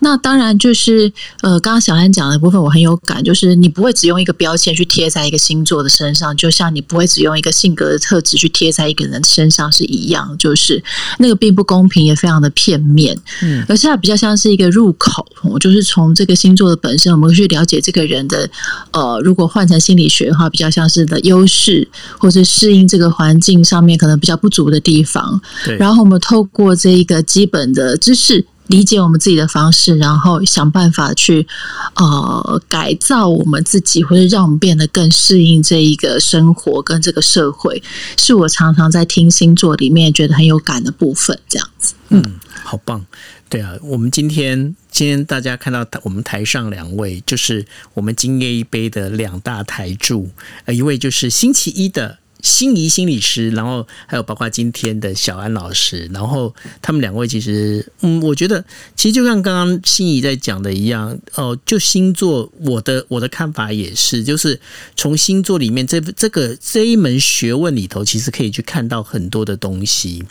[0.00, 10.82] 那当然就是呃，刚刚小安讲的部分，我很有感，就是你不会只用一个标签去贴在一个星座的身上，就像你不会只用一个性格的特质去贴在一个人身上是一样，就是
[11.18, 13.18] 那个并不公平，也非常的片面。
[13.42, 18.48] 嗯，而是它比较像是一个入口，我就是从这个星座的本身，我们去了解这个人的
[18.92, 21.88] 呃，如果换成心理学的话，比较像是的优势，
[22.18, 22.97] 或是适应这。
[22.98, 25.40] 这个环境上面可能比较不足的地方，
[25.78, 31.46] 然后我们透过这一个基本的知识，理解我们自己的方式，然后想办法去
[31.94, 37.80] 呃改造我们自己，或者让我们变得更适应这一个生活跟这个社会，
[38.16, 41.38] 是我常常在听星座里面觉得很有感的部分。
[41.48, 43.06] 这样子，嗯，好棒，
[43.48, 50.30] 对啊，我们今天今天大家看到我们台上两位，就是我们今夜一杯的两大台柱，
[50.64, 52.18] 呃，一位就是星期一的。
[52.40, 58.64] 心仪心理师，然后还有包括今天的小安老师，然后他们两位其实，嗯，我觉得
[58.94, 64.60] 其实就像刚刚心仪在讲的一样，哦，就星座，我的我的看法也是，就是
[64.94, 70.24] 从星座里面这这个这一门学问里头，其实可以去看到很多的东西。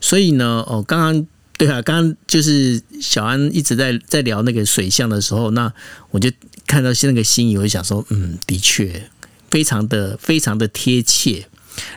[0.00, 1.26] 所以呢，哦，刚刚
[1.58, 5.70] 对啊，刚刚就是小安一直在在聊那个水象的时候，那
[6.10, 6.30] 我就
[6.66, 9.10] 看到那个心仪，我就想说，嗯，的确
[9.50, 11.46] 非常的非常的贴切。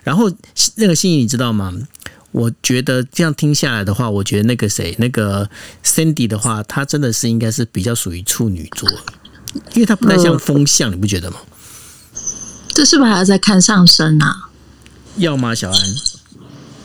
[0.04, 0.32] 然后
[0.76, 1.74] 那个心仪你知道吗？
[2.32, 5.48] 我觉得这样听下来的话，我觉得那个谁，那个
[5.86, 8.90] Cindy 的话，她真的是应该是比较属于处女座，
[9.76, 11.38] 因为她不太像风象，你不觉得吗？
[12.70, 14.50] 这是不是还要再看上升啊？
[15.18, 15.80] 要吗，小安？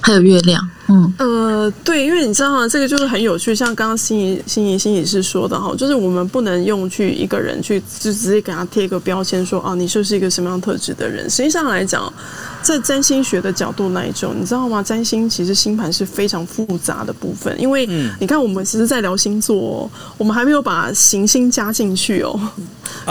[0.02, 2.68] 还有月亮，嗯，呃，对，因为你知道吗？
[2.68, 11.28] 这个就是很有趣，像刚刚心仪、心仪、心仪是说的哈，就是我们不能用去一个人去就直接给他贴一个标签，说啊，你就是一个什么样特质的人。
[11.28, 12.12] 实际上来讲。
[12.60, 14.82] 在占星学的角度那一种，你知道吗？
[14.82, 17.86] 占星其实星盘是非常复杂的部分，因为
[18.18, 22.38] 你看，我们其实，在聊星座，哦我们还没有把行星加进去哦。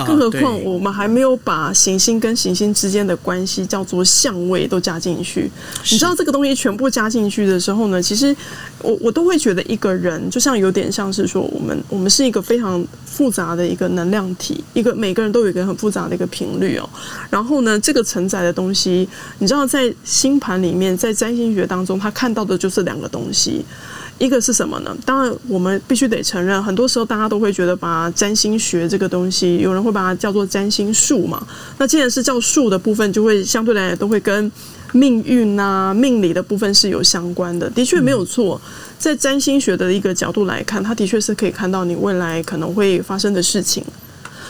[0.06, 5.50] 更何况，我们还没有把行星跟行星之间的关系叫做相位都加进去。
[5.90, 8.34] 你知道这个东西全部加进去的时候之后呢，其实
[8.82, 16.90] 我我都会觉得一个人就像有点像是说，我们我们是一个非常复杂的一个能量体，一个每个人都有一个很复杂的一个频率哦。
[17.30, 19.10] 然后呢，这个承载的东西。
[19.40, 23.66] 你知道，在星盘里面，在占星学当中，他看到的就是两个东西，
[24.18, 24.96] 一个是什么呢？
[25.06, 31.46] 当然，我们必须得承认，很多时候大家都会觉得把占星学这个东西，有人会把它叫做占星术嘛。
[31.78, 34.50] 那既然是叫术的部分，就会相对来讲都会跟
[34.94, 37.70] 命运啊、命理的部分是有相关的。
[37.70, 38.60] 的确没有错，
[38.98, 43.84] 在占星学的一个角度来看，它的确是可以看到你未来可能会发生的事情。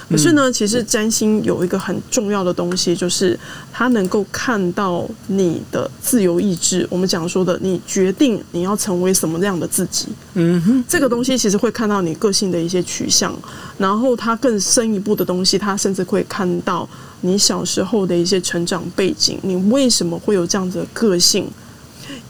[0.09, 3.37] 可是呢，其实占星有一个很重要的东西，就是
[3.73, 6.87] 它能够看到你的自由意志。
[6.89, 10.07] 我们讲说的，你决定你要成为什么样的自己。
[10.35, 13.37] 嗯哼，这个东西其实会看到你个性的一些取向，
[13.77, 16.87] 然后它更深一步的东西，它甚至会看到
[17.21, 21.47] 你小时候的一些成长背景，你为什么会有这样子的个性，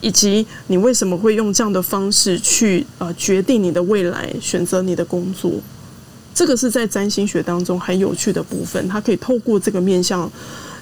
[0.02, 5.52] 以及你为什么会用这样的方式去呃决定你的未来，选择你的工作。
[6.34, 10.32] 这个是在占星学当中很有趣的部分，它可以透过这个面相，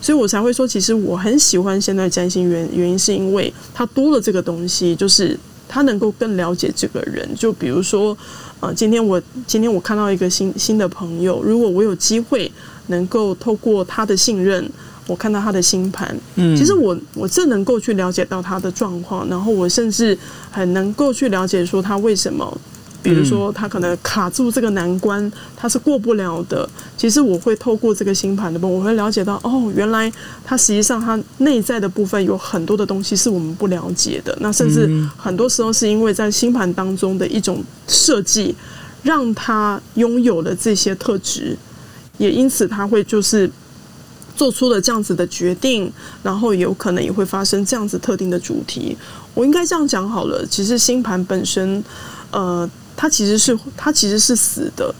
[0.01, 5.39] 所以我才会说，其实我很喜欢现在占星原原因是因为它多了这个东西，就是
[5.69, 7.25] 它能够更了解这个人。
[7.35, 8.15] 就比如说，
[8.59, 12.51] 呃，今天我今天我看到一个新新的朋友，如果我有机会
[12.87, 14.67] 能够透过他的信任，
[15.07, 20.17] 我看到他的星盘，嗯，其实我我正能够去了解到他的状况，然后我甚至
[20.51, 22.57] 很能够去了解说他为什么。
[23.05, 26.67] 比如说，他可能卡住这个难关，他是过不了的。
[26.97, 30.11] 其实我会透过这个星盘的部分，我会了解到，哦，原来
[30.43, 34.35] 他实际上他内在的部分有很多的东西是我们不了解的。
[34.41, 38.55] 那甚至很多时候是因为在星盘当中的一种设计，
[39.03, 41.55] 让他拥有了这些特质，
[42.17, 43.47] 也因此他会就是
[44.35, 45.93] 做出了这样子的决定，
[46.23, 48.97] 然后有可能也会发生这样子特定的主题。
[49.35, 51.83] 我应该这样讲好了，其实星盘本身，
[52.31, 52.67] 呃。
[52.95, 54.93] 它其实是它其实是死的。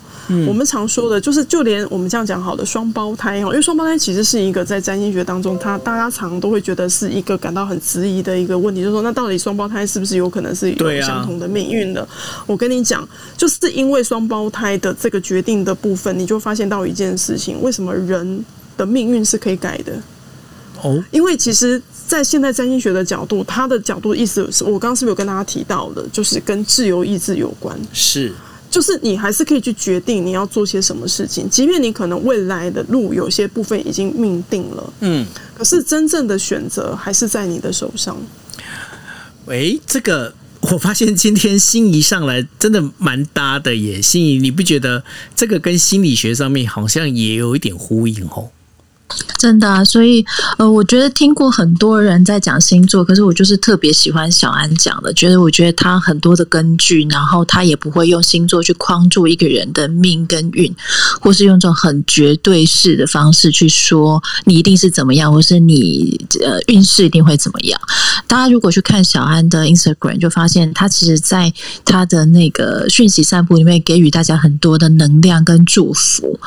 [0.48, 12.08] 我们常说的，就是就连我们这样讲好的双胞胎哦，因为双胞胎其实是一个在占星学当中，他大家常都会觉得是一个感到很质疑的一个问题，就是说，那到底双胞胎是不是有可能是有相同的命运的？
[12.48, 18.44] 我跟你讲，就是因为双胞胎的这个决定的部分，你就发现到一件事情：为什么人
[18.76, 19.94] 的命运是可以改的？
[20.82, 21.80] 哦，因为其实。
[22.08, 27.78] 在现代占星学的角度，他的角度意思是我刚刚是不是有跟大家提到的，就是跟自由意志有关。
[27.92, 28.32] 是，
[28.70, 35.26] 就是你还是可以去决定你要做些什么事情，即便你可能未来的路有些部分已经命定了，嗯，
[35.58, 38.16] 可是真正的选择还是在你的手上。
[39.46, 44.02] 喂，这个我发现今天心仪上来真的蛮搭的耶。
[44.02, 45.04] 心仪，你不觉得
[45.36, 48.50] 这个跟心理学上面好像也有一点呼应哦？
[49.38, 50.26] 真的啊，所以
[50.58, 60.74] 呃，我觉得听过很多人在讲星座，可是我就是特别喜欢小安讲的，觉得我觉得他很多的根据，然后他也不会用星座去框住一个人的命跟运，
[61.22, 67.80] 或是用这种很绝对式的方式去说你一定是怎么样，或是你呃运势一定会怎么样。
[68.28, 71.54] 大家如果去看小安的 Instagram，就发现他其实在
[71.84, 76.40] 他的那个讯息散布里面给予大家很多的能量跟祝福。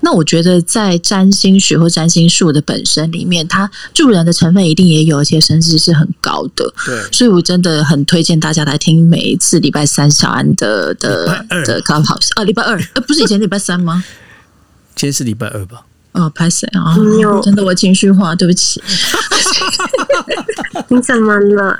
[0.00, 6.72] 那我觉得在占星学或占星术的本身里面，它助人的成分一定也有，而且甚至是很高的。
[6.84, 11.26] 对所以我真的很推荐大家来听每一次礼拜三小安的的
[11.64, 14.04] 的 Clubhouse 啊，礼拜二呃不是以前礼拜三吗？
[14.94, 15.82] 今天是礼拜二吧？
[16.12, 16.94] 哦，拍谁啊？
[17.42, 18.80] 真的我情绪化，对不起。
[20.88, 21.76] 你怎么了？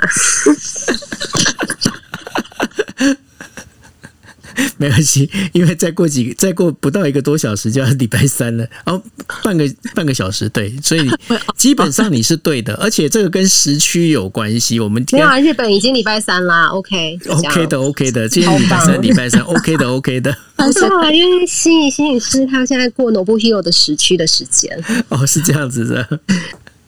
[4.78, 9.00] 没关系，因为再过几再过不到一个多小时就要礼拜三了，哦，
[9.42, 11.08] 半个半个小时，对，所以
[11.56, 14.78] 基本上你是对的，而且这个跟时区有关系。
[14.80, 20.36] 我们今天没有啊，日本已经礼拜三啦，OK 就这样 OK 的，OK 的，今天礼拜三，礼拜三 OK 的，OK 的。
[20.56, 26.20] 不是啊，因为心理心理师他现在过 Nobu Hero 的时区的时间，哦，是这样子的，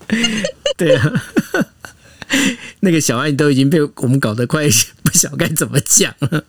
[0.77, 1.13] 对啊。
[2.81, 4.69] 那个小爱都已经被我们搞得快
[5.03, 6.45] 不晓该怎么讲了。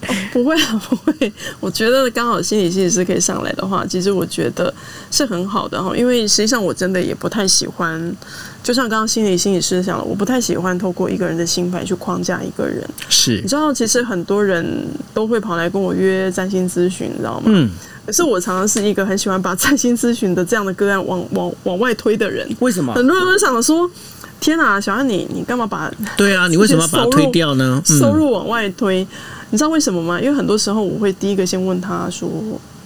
[0.32, 1.32] 不会啊，不会。
[1.60, 4.72] 我觉得刚好心理心理师可以上来的话，其实我觉得
[5.10, 5.94] 是很好的哈。
[5.96, 8.16] 因为实际上我真的也不太喜欢，
[8.62, 12.82] 就像刚刚心理心理师讲了，我不太喜欢透过一个人的心牌去框架一个人。
[13.08, 17.44] 是你，知道，其实很多人都会跑来跟我约占星咨询，你知道吗？
[17.46, 17.70] 嗯，
[18.06, 22.48] 可是我常常是一个很喜欢把占星咨询的这样的个案往 往往外推的人。
[22.60, 22.94] 为什么？
[22.94, 23.90] 很多人都想说
[24.40, 27.82] ：“天哪、小安你你干嘛把对啊，你为什么要把它推掉呢？
[27.90, 29.06] 嗯，收入往外推？
[29.50, 30.20] 你知道为什么吗？
[30.20, 32.30] 因为很多时候我会第一个先问他说：“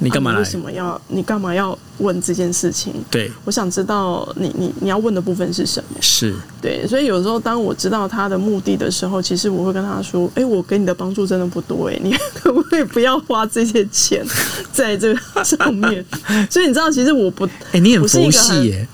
[0.01, 2.93] 你干嘛来啊为什么要你干嘛要问这件事情？
[3.11, 5.97] 对，我想知道你你你要问的部分是什么？
[6.01, 14.25] 是，对，所以有时候当我知道他的目的的时候，其实我会跟他说：“哎、我给你的帮助真的不多哎、你 可不可以不要花这些钱
[14.73, 16.05] 在这个上面？”
[16.51, 18.89] 所以你知道，其实我不哎、你很我是一佛系耶，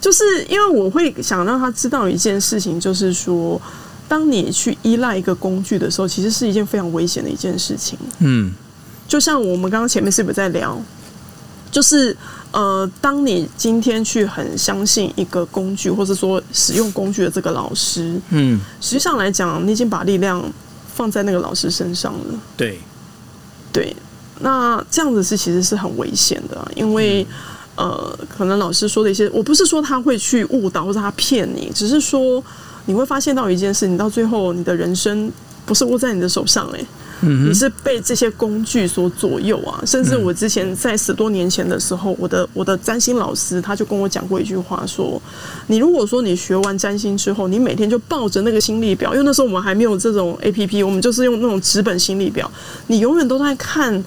[0.00, 3.60] 就是因为我会想让他知道一件事情，就是说，
[4.08, 7.98] 当你去依赖一个工具的时候，其实是一件非常危险的一件事情。
[8.20, 8.52] 嗯，
[9.08, 10.80] 就像我们刚刚前面是不是在聊，
[11.70, 12.16] 就是
[12.52, 20.42] 呃，当你今天去很相信一个工具，或者说使用工具的这个老师，嗯，实际上来讲，你已经把力量
[20.94, 22.40] 放在那个老师身上了。
[22.56, 22.78] 对，
[23.72, 23.96] 对，
[24.40, 27.26] 那这样子是其实是很危险的啊、因为
[27.74, 32.42] 呃，可能老师说的一些，我不是说他会去误导或者他骗你，只是说
[32.86, 35.30] 你会发现到一件事，你到最后你的人生
[35.64, 36.84] 不是握在你的手上嘞、
[37.22, 39.80] 嗯你是被这些工具所左右啊！
[39.86, 45.20] 甚至我之前在十多年前的时候，我的我的占星老师他就跟我讲过一句话说：
[45.68, 52.50] 你如果说你学完占星之后，你每天就抱着那个心力表，因为那时候我们还没有这种 A P P，我们就是用那种纸本心力表，
[52.88, 54.04] 你永远都在看。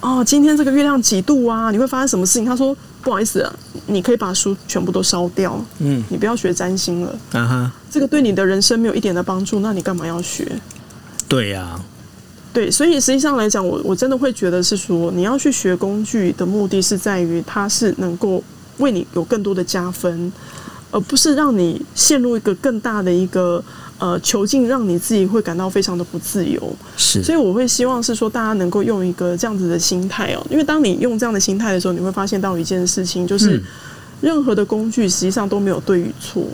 [0.00, 1.70] 哦，今天这个月亮几度啊？
[1.70, 2.44] 你会发生什么事情？
[2.44, 3.54] 他说：“不好意思、啊，
[3.86, 10.50] 你可以把书全部都烧掉，嗯，你不要学占星了，啊哈，这个对你的人生没有一点的帮助，那你干嘛要学？”
[11.28, 11.78] 对呀、
[12.52, 18.42] 对，所以实际上来讲，我我真的会觉得是说，你要去学工具的目的是在于它是能够
[18.78, 20.32] 为你有更多的加分，
[20.90, 23.62] 而不是让你陷入一个更大的一个
[24.04, 26.60] 呃囚禁，让你自己会感到非常的不自由。
[26.94, 33.62] 是，所以我会希望是说，大家能够用一个这样子的心态哦，因为当你用这样的心态的时候，你会发现到一件事情，就是嗯
[34.20, 36.46] 任何的工具实际上都没有对与错。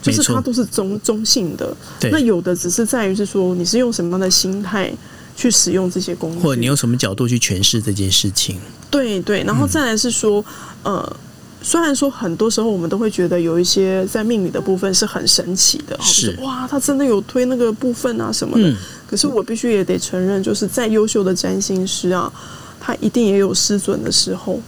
[0.00, 4.92] 就是它都是中中性的，对那有的只是在于是说你是用什么样的心态
[5.34, 8.58] 去使用这些工具，或者你用什么角度去诠释这件事情？
[8.90, 10.44] 对对，然后再来是说，
[10.82, 11.16] 呃，
[11.64, 18.68] 虽然说很多时候我们都会觉得有一些在命理的部分是很神奇的，是就是哇，他真的有推那个部分啊什么的。
[18.68, 22.32] 嗯可是我必须也得承认，就是再优秀的占星师啊，
[22.80, 24.60] 他一定也有失准的时候。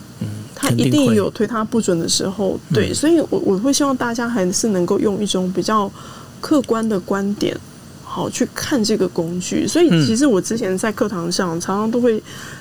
[0.58, 5.90] 他一定会有推他不准的时候，对，嗯所以我我会希望大家还是能够用一种比较
[6.40, 7.54] 客观的观点，
[8.16, 9.66] 好去看这个工具。
[9.68, 12.18] 所以其实我之前在课堂上常常都会，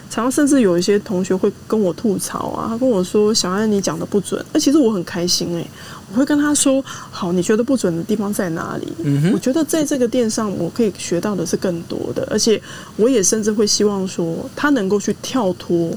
[0.09, 5.65] 常常甚至有一些同学会跟我吐槽啊，他跟我说：“小安，你讲的不准。”那其实我很开心哎，
[6.11, 8.93] 我会跟他说：“好，你觉得不准的地方在哪里？”
[9.33, 12.61] 我觉得在这个店上我可以学到的是更多的，而且
[12.97, 15.93] 我也甚至会希望说他能够去跳脱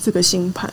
[0.00, 0.72] 这个星盘。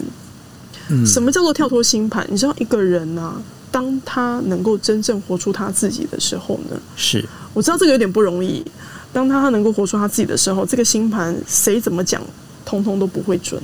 [1.05, 2.25] 什么叫做跳脱星盘？
[2.29, 6.79] 你知道一个人呢，当他能够真正活出他自己的时候呢？
[6.95, 8.63] 是，我知道这个有点不容易。
[9.13, 12.21] 当他能够活出他自己的时候，这个星盘谁怎么讲，
[12.65, 13.61] 通通都不会准。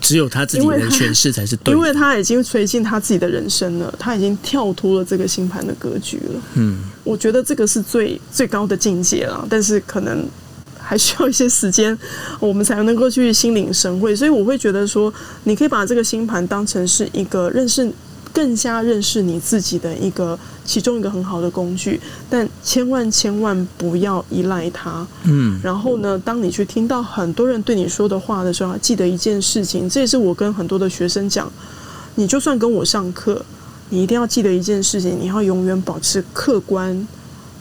[0.00, 6.40] 只有他自己的诠释才是对的，因为他已经垂进他自己的人生了，他已经跳脱了这个星盘的格局了。
[6.54, 10.26] 嗯，我觉得这个是最最高的境界了，但是可能。
[10.84, 11.96] 还需要一些时间，
[12.40, 14.14] 我们才能够去心领神会。
[14.16, 15.14] 所以我会觉得说，
[15.44, 17.90] 你可以把这个星盘当成是一个认识、
[18.32, 25.06] 更加认识你自己的一个其中一个很好的工具，但千万千万不要依赖它。
[25.24, 25.60] 嗯。
[25.62, 31.50] 然后呢，当你去听到很多人对你说的话的时候，记得一件事情，这也是我跟很多的学生讲：
[32.14, 33.44] 你就算跟我上课，
[33.90, 37.06] 你一定要记得一件事情，你要永远保持客观。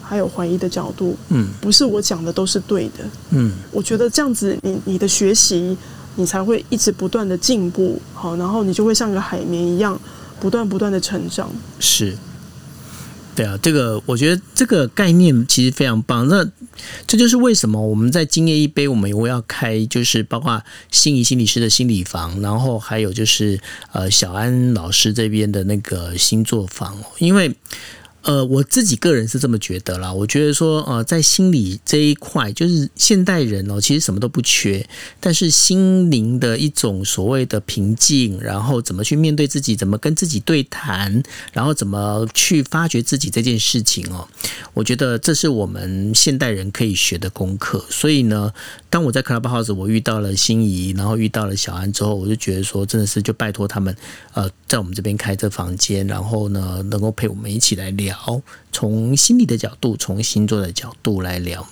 [0.03, 5.77] 还有怀疑的角度，嗯，不是我讲的都是对的，嗯，我觉得这样子，你你的学习，
[6.17, 9.97] 你才会一直不断的进步，好，然后你就会像个海绵一样，
[10.41, 11.49] 不断不断的成长。
[11.79, 12.17] 是，
[13.33, 16.27] 对啊，这个我觉得这个概念其实非常棒。
[16.27, 16.45] 那
[17.07, 23.61] 这就是为什么我们在今夜一杯，我们也要开，就是包括心仪心理师的心理房，然后还有就是
[23.93, 27.55] 呃小安老师这边的那个星座房，因为。
[28.23, 30.13] 呃，我自己个人是这么觉得啦。
[30.13, 34.87] 我觉得说，呃，在心理这一块，就是现代人哦，其实什么都不缺，
[35.19, 44.27] 但是心灵的一种所谓的平静，然后怎么去面对自己，怎么跟自己对谈，然后怎么去发掘自己这件事情哦，
[44.73, 47.83] 我觉得这是我们现代人可以学的功课。
[47.89, 48.53] 所以呢，
[48.91, 53.95] 当我在 Clubhouse 我遇到了心仪，然后遇到了小安之后，我就觉得说，真的是就拜托他们，
[54.33, 58.41] 呃，在我们这边开这房间，然后呢，能够陪我们一起来聊。
[58.73, 61.65] 从心理的角度，从星座的角度来聊。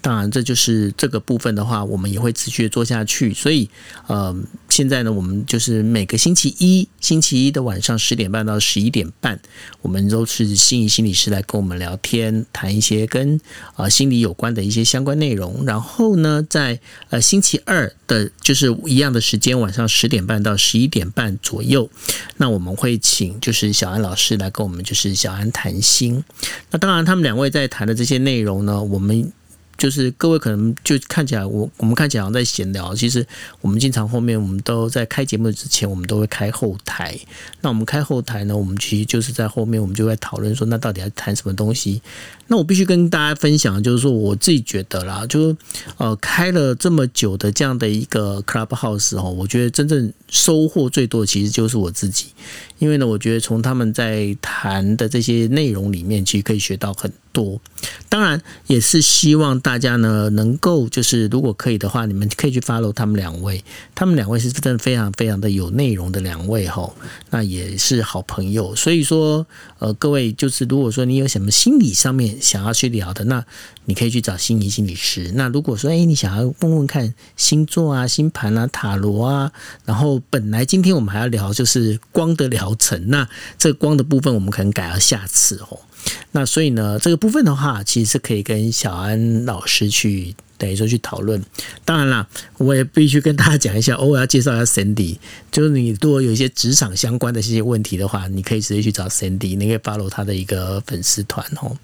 [0.00, 3.32] 当然，这就是这个部分的话，我们也会持续做下去。
[3.32, 3.68] 所以，
[4.08, 4.34] 呃，
[4.68, 9.40] 现在呢，我们就是每个星期一，星期一的晚上十点半到十一点半，
[9.80, 13.40] 我们都是心仪心理师来跟我们聊天，谈一些跟
[13.76, 15.64] 啊心理有关的一些相关内容。
[15.64, 21.88] 然后呢，在呃星期二的，就是一样的时间，晚上十点半到十一点半左右，
[22.38, 26.24] 那我们会请就是小安老师来跟我们就是小安谈心。
[26.72, 29.32] 那当然，他们两位在谈的这些内容呢，我们。
[29.76, 33.26] 就是各位可能就看起来，我我们看起来好像在闲聊，其实
[33.60, 37.18] 我们经常后面我们都在开节目之前，我们都会开后台。
[37.60, 42.00] 那我们开后台呢，我们其实就是在后面，我们就在讨论说，那到底要谈什么东西？
[42.52, 45.56] 那我必须跟大家分享，就是说我自己觉得啦，就
[45.96, 52.26] 呃开了这么久的这样的一个 Clubhouse 哦，我觉得真正收获最多的其实就是我自己，
[52.78, 57.58] 因为呢，我觉得从他们在谈的这些内容里面，其实可以学到很多。
[58.10, 66.92] 当然，也是希望大家呢能够就是如果可以的话，你们可以去 follow 他们两位，他们两位是真的非常非常的有内容的两位哈，
[67.30, 68.76] 那也是好朋友。
[68.76, 69.46] 所以说，
[69.78, 73.42] 呃，各位就是如果说你有什么心理上面想要去聊的，那
[73.86, 75.32] 你可以去找心理心理师。
[75.34, 79.52] 那如果说哎，你想要问问看星座啊、星盘啊、塔罗啊，
[79.86, 83.26] 然后本来今天我们还要聊就是光的疗程，那
[83.56, 85.78] 这光的部分我们可能改到下次哦。
[86.32, 91.40] 那所以呢，这个部分的话，其实是可以跟小安老师去等于说去讨论。
[91.84, 92.26] 当然啦，
[92.58, 95.18] 我也必须跟大家讲一下，偶尔要介绍一下 Cindy。
[95.52, 101.76] 就是你如果有一些职场相关的这些问题的话，你可以直接去找 Cindy，你可以 follow 他的一个粉丝团哦。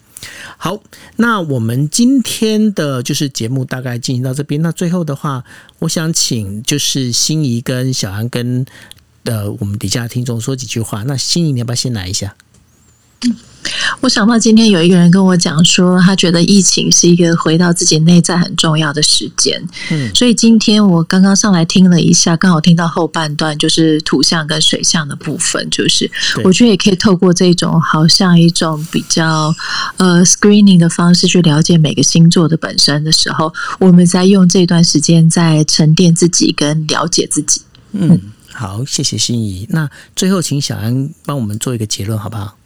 [0.56, 0.82] 好，
[1.16, 4.60] 那我们今天的就是节目大概进行到这边。
[4.62, 5.44] 那最后的话，
[5.80, 8.66] 我想请就是心仪跟小安跟
[9.24, 11.02] 呃我们底下的听众说几句话。
[11.04, 12.34] 那心仪，你要不要先来一下？
[14.00, 19.60] 我想到今天有一个人跟我讲说，他觉得疫情是一个回到自己内在很重要的时间。
[19.90, 26.10] 嗯，所以今天我刚刚上来听了一下，刚好听到后半段就是土象跟水象的部分，就是
[26.44, 29.54] 我觉得也可以透过这种好像一种比较
[29.96, 37.62] 呃 screening 的方式去了解每个星座的本身的时候，我们在用这段时间在沉淀自己跟了解自己。
[37.92, 38.20] 嗯，
[38.52, 39.66] 好，谢谢心仪。
[39.70, 42.57] 那最后请小安帮我们做一个结论，好不好？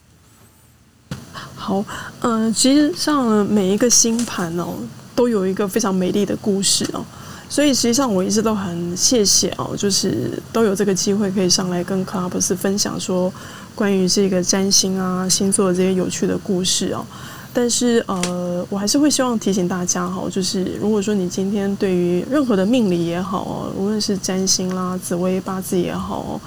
[1.62, 1.84] 好，
[2.22, 4.74] 嗯，其实像每一个星盘哦，
[5.14, 7.05] 都有一个非常美丽的故事哦，
[7.48, 13.32] 所以实际上我一直都很谢谢哦，就是都有这个机会可以上来跟克拉布斯分享说
[13.76, 17.06] 关于这个占星啊星座这些有趣的故事哦。
[17.55, 26.40] 但是呃，我还是会希望提醒大家哈，就是如果说你今天对于任何的命理也好，无论是占星啦、紫微八字也好，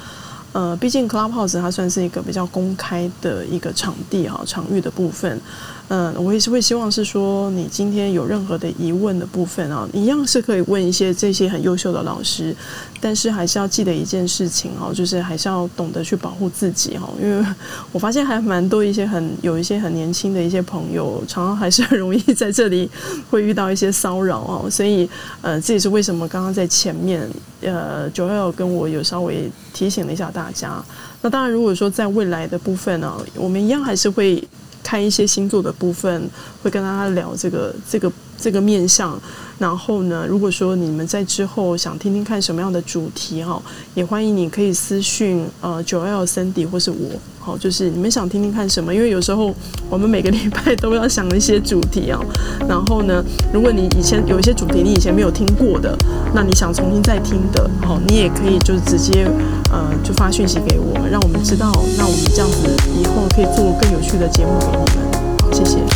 [0.56, 5.38] 呃，毕竟 Clubhouse 它算是一个比较公开的一个场地哈，场域的部分。
[5.88, 12.56] 嗯，我也是会希望是说，你今天有任何的疑问的部分啊，一样是可以问一些这些很优秀的老师，
[13.00, 17.46] 但是还是要记得一件事情哦，就是还是要懂得去保护自己哈，因为
[17.94, 22.90] 我发现还蛮多一些很有一些很年轻的一些朋友，常常还是很容易在这里
[23.30, 25.08] 会遇到一些骚扰哦，所以
[25.44, 27.30] 呃，这也是为什么刚刚在前面
[27.62, 30.84] 呃九幺跟我有稍微提醒了一下大家。
[31.22, 34.44] 那当然，如果说在未来的部分呢，我们一样还是会。
[34.86, 36.30] 看一些星座的部分，
[36.62, 39.20] 会跟大家聊这个这个这个面相。
[39.58, 43.62] 然后呢，如果说你们在之后想听听看什么样的主题哈，
[43.94, 46.98] 也欢迎你可以私讯呃九 L Cindy 或是我，
[47.40, 48.94] 好，就是你们想听听看什么？
[48.94, 49.56] 因为有时候
[49.90, 52.20] 我们每个礼拜都要想一些主题啊。
[52.68, 55.98] 然后呢，如果你以前有一些主题你以前没有听过的，
[56.34, 59.26] 那你想重新再听的，好，你也可以就直接
[59.72, 62.68] 呃就发讯息给我们，让我们知道，那我们这样子
[63.00, 65.40] 以后可以做更有趣的节目给你们。
[65.40, 65.95] 好，谢谢。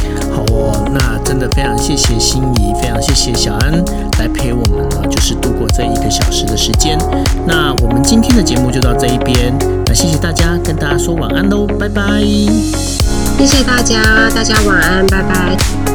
[0.91, 3.71] 那真的非常谢谢心仪，非常谢谢小安
[4.19, 6.97] 来陪我们呢，就是度过这一个小时的时间。
[7.45, 9.53] 那我们今天的节目就到这一边，
[9.85, 12.21] 那谢谢大家，跟大家说晚安喽，拜拜。
[13.37, 15.88] 谢谢大家，大家晚安，拜拜。